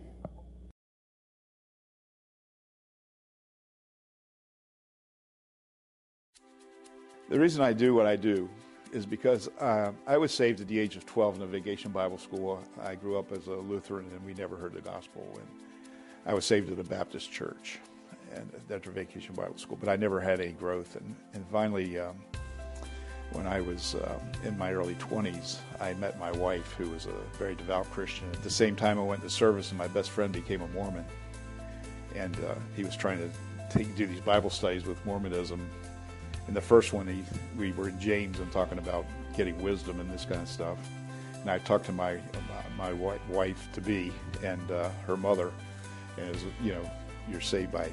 [7.29, 8.49] The reason I do what I do
[8.91, 12.17] is because uh, I was saved at the age of 12 in a vacation Bible
[12.17, 12.59] school.
[12.81, 15.23] I grew up as a Lutheran and we never heard the gospel.
[15.35, 15.47] And
[16.25, 17.77] I was saved at a Baptist church
[18.33, 20.95] and after vacation Bible school, but I never had any growth.
[20.95, 22.15] And, and finally, um,
[23.33, 27.37] when I was um, in my early 20s, I met my wife, who was a
[27.37, 28.27] very devout Christian.
[28.33, 31.05] At the same time, I went to service, and my best friend became a Mormon.
[32.15, 33.29] And uh, he was trying to
[33.69, 35.59] take, do these Bible studies with Mormonism
[36.47, 37.23] in the first one, he,
[37.57, 40.77] we were in James and talking about getting wisdom and this kind of stuff.
[41.41, 42.19] And I talked to my
[42.77, 44.11] my wife to be
[44.41, 45.51] and uh, her mother,
[46.17, 46.91] as you know,
[47.29, 47.89] you're saved by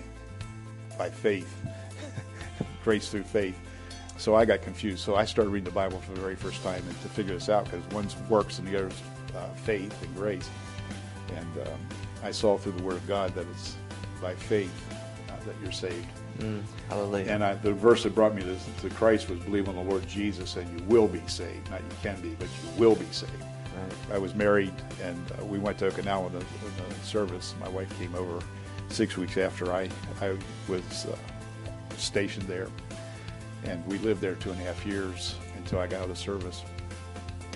[0.97, 1.53] by faith,
[2.85, 3.59] grace through faith.
[4.17, 5.01] So I got confused.
[5.01, 7.49] So I started reading the Bible for the very first time and to figure this
[7.49, 9.03] out because one's works and the other's
[9.37, 10.49] uh, faith and grace.
[11.37, 11.81] And um,
[12.23, 13.77] I saw through the Word of God that it's
[14.23, 14.73] by faith
[15.29, 16.07] uh, that you're saved.
[16.39, 17.33] Mm, hallelujah.
[17.33, 20.07] And I, the verse that brought me to, to, Christ was believe on the Lord
[20.07, 21.71] Jesus and you will be saved.
[21.71, 23.33] Not you can be, but you will be saved.
[23.41, 24.15] Right.
[24.17, 27.55] I was married and uh, we went to Okinawa in a, service.
[27.61, 28.45] My wife came over
[28.89, 29.89] six weeks after I,
[30.21, 30.37] I
[30.69, 31.17] was uh,
[31.97, 32.69] stationed there.
[33.65, 36.63] And we lived there two and a half years until I got out of service.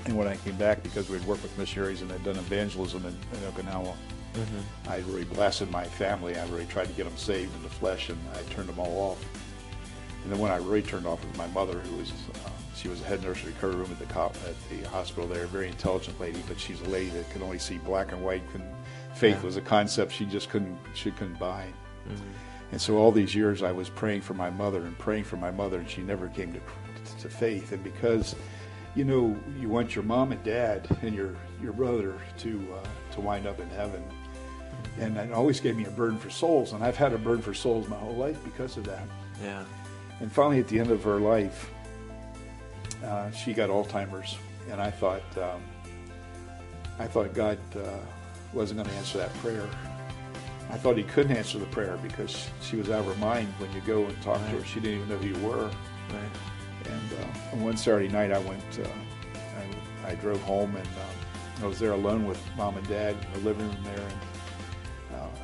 [0.06, 3.04] And when I came back, because we had worked with missionaries and had done evangelism
[3.04, 3.94] in, in Okinawa,
[4.34, 4.90] Mm-hmm.
[4.90, 6.36] I really blasted my family.
[6.36, 9.12] I really tried to get them saved in the flesh, and I turned them all
[9.12, 9.24] off.
[10.22, 12.12] And then when I really turned off was my mother, who was
[12.44, 15.44] uh, she was a head nurse recovery room at the cop, at the hospital there,
[15.44, 18.42] a very intelligent lady, but she's a lady that could only see black and white.
[18.52, 18.72] Couldn't,
[19.14, 19.42] faith yeah.
[19.42, 21.66] was a concept she just couldn't she couldn't buy.
[22.08, 22.24] Mm-hmm.
[22.72, 25.50] And so all these years I was praying for my mother and praying for my
[25.50, 26.60] mother, and she never came to
[27.20, 27.72] to faith.
[27.72, 28.36] And because
[28.94, 33.20] you know you want your mom and dad and your your brother to uh, to
[33.20, 34.02] wind up in heaven
[34.98, 36.72] and it always gave me a burden for souls.
[36.72, 39.02] And I've had a burden for souls my whole life because of that.
[39.42, 39.64] Yeah.
[40.20, 41.70] And finally, at the end of her life,
[43.04, 44.36] uh, she got Alzheimer's,
[44.70, 45.62] and I thought, um,
[46.98, 47.98] I thought God uh,
[48.52, 49.66] wasn't going to answer that prayer.
[50.70, 53.72] I thought he couldn't answer the prayer because she was out of her mind when
[53.72, 54.50] you go and talk right.
[54.50, 54.64] to her.
[54.64, 55.64] She didn't even know who you were.
[55.64, 56.30] Right.
[56.86, 58.88] And uh, one Saturday night, I went, uh,
[60.04, 63.32] I, I, drove home and uh, I was there alone with mom and dad in
[63.32, 64.00] the living room there.
[64.00, 64.18] And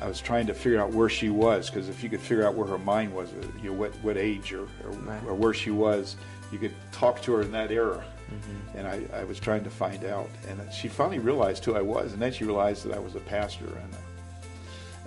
[0.01, 2.53] I was trying to figure out where she was because if you could figure out
[2.53, 5.23] where her mind was, uh, you know, what, what age or, or, right.
[5.25, 6.15] or where she was,
[6.51, 8.03] you could talk to her in that era.
[8.31, 8.77] Mm-hmm.
[8.77, 10.29] And I, I, was trying to find out.
[10.47, 12.13] And she finally realized who I was.
[12.13, 13.95] And then she realized that I was a pastor and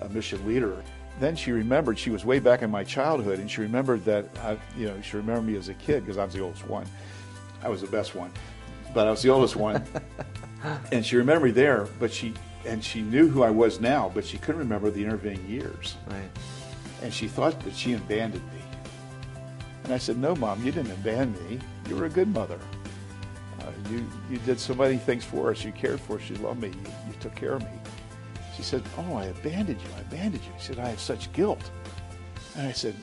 [0.01, 0.83] a, a mission leader.
[1.21, 4.57] Then she remembered, she was way back in my childhood, and she remembered that, I,
[4.77, 6.87] you know, she remembered me as a kid because I was the oldest one.
[7.63, 8.33] I was the best one,
[8.95, 9.85] but I was the oldest one.
[10.93, 12.33] and she remembered me there, but she,
[12.65, 15.97] and she knew who I was now, but she couldn't remember the intervening years.
[16.09, 16.31] Right.
[17.03, 18.61] And she thought that she abandoned me.
[19.85, 21.59] And I said, No, Mom, you didn't abandon me.
[21.89, 22.59] You were a good mother.
[23.61, 25.65] Uh, you, you did so many things for us.
[25.65, 26.29] You cared for us.
[26.29, 26.69] You loved me.
[26.69, 27.71] You, you took care of me.
[28.57, 29.89] She said, Oh, I abandoned you.
[29.97, 30.53] I abandoned you.
[30.59, 31.71] She said, I have such guilt.
[32.57, 32.95] And I said,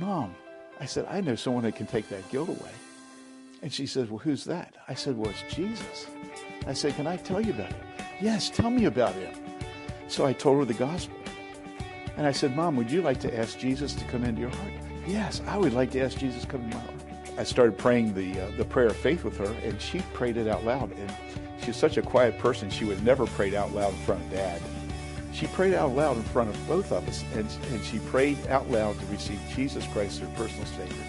[0.00, 0.34] Mom,
[0.80, 2.72] I said, I know someone that can take that guilt away.
[3.62, 4.74] And she said, Well, who's that?
[4.88, 6.06] I said, Well, it's Jesus.
[6.66, 7.85] I said, Can I tell you about him?
[8.20, 9.34] Yes, tell me about him.
[10.08, 11.16] So I told her the gospel.
[12.16, 14.72] And I said, Mom, would you like to ask Jesus to come into your heart?
[15.06, 16.94] Yes, I would like to ask Jesus to come into my heart.
[17.38, 20.48] I started praying the uh, the prayer of faith with her, and she prayed it
[20.48, 20.90] out loud.
[20.92, 21.12] And
[21.62, 24.30] she's such a quiet person; she would never pray it out loud in front of
[24.30, 24.62] Dad.
[25.34, 28.70] She prayed out loud in front of both of us, and, and she prayed out
[28.70, 31.04] loud to receive Jesus Christ as her personal Savior.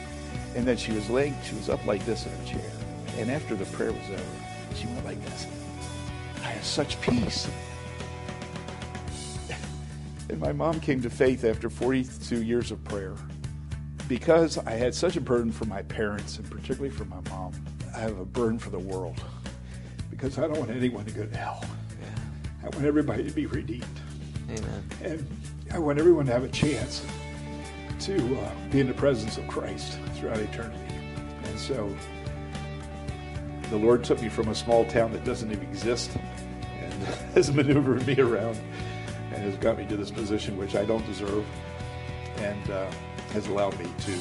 [0.53, 2.71] And then she was laying, she was up like this in her chair.
[3.17, 5.47] And after the prayer was over, she went like this.
[6.61, 7.47] Such peace.
[10.29, 13.15] and my mom came to faith after 42 years of prayer
[14.07, 17.53] because I had such a burden for my parents and particularly for my mom,
[17.95, 19.21] I have a burden for the world
[20.09, 21.63] because I don't want anyone to go to hell.
[22.61, 23.85] I want everybody to be redeemed.
[24.49, 24.89] Amen.
[25.03, 25.27] And
[25.71, 27.05] I want everyone to have a chance
[28.01, 30.95] to uh, be in the presence of Christ throughout eternity.
[31.43, 31.93] And so
[33.69, 36.11] the Lord took me from a small town that doesn't even exist
[37.35, 38.59] has maneuvered me around
[39.33, 41.45] and has got me to this position which I don't deserve.
[42.37, 42.89] And uh,
[43.33, 44.19] has allowed me to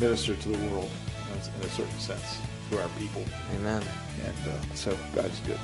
[0.00, 0.90] minister to the world
[1.30, 2.38] in a certain sense
[2.70, 3.24] to our people.
[3.56, 3.82] Amen.
[4.24, 5.58] And uh, so God's good.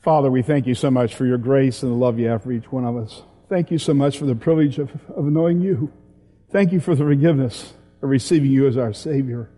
[0.00, 2.52] Father, we thank you so much for your grace and the love you have for
[2.52, 3.22] each one of us.
[3.50, 5.92] Thank you so much for the privilege of, of knowing you.
[6.50, 9.50] Thank you for the forgiveness of receiving you as our Savior.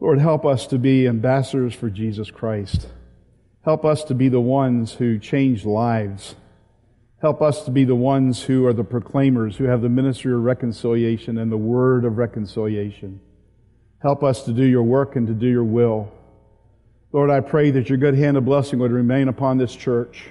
[0.00, 2.88] Lord, help us to be ambassadors for Jesus Christ.
[3.64, 6.36] Help us to be the ones who change lives.
[7.20, 10.40] Help us to be the ones who are the proclaimers, who have the ministry of
[10.40, 13.20] reconciliation and the word of reconciliation.
[14.00, 16.12] Help us to do your work and to do your will.
[17.12, 20.30] Lord, I pray that your good hand of blessing would remain upon this church.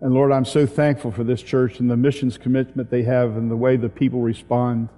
[0.00, 3.50] And Lord, I'm so thankful for this church and the missions commitment they have and
[3.50, 4.90] the way the people respond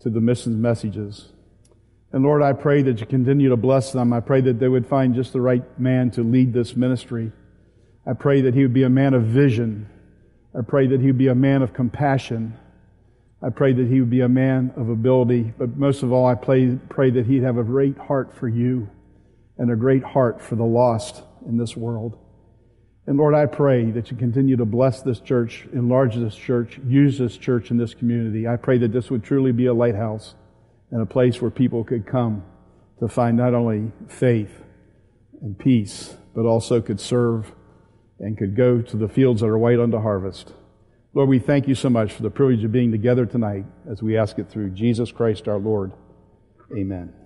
[0.00, 1.28] to the missions messages.
[2.12, 4.12] And Lord, I pray that you continue to bless them.
[4.12, 7.30] I pray that they would find just the right man to lead this ministry.
[8.06, 9.88] I pray that he would be a man of vision.
[10.58, 12.58] I pray that he would be a man of compassion.
[13.42, 15.52] I pray that he would be a man of ability.
[15.56, 18.90] But most of all, I pray, pray that he'd have a great heart for you
[19.56, 22.18] and a great heart for the lost in this world.
[23.06, 27.18] And Lord, I pray that you continue to bless this church, enlarge this church, use
[27.18, 28.46] this church in this community.
[28.46, 30.34] I pray that this would truly be a lighthouse
[30.90, 32.44] and a place where people could come
[33.00, 34.62] to find not only faith
[35.40, 37.52] and peace, but also could serve
[38.20, 40.52] and could go to the fields that are white unto harvest.
[41.14, 44.16] Lord, we thank you so much for the privilege of being together tonight as we
[44.16, 45.92] ask it through Jesus Christ our Lord.
[46.76, 47.19] Amen.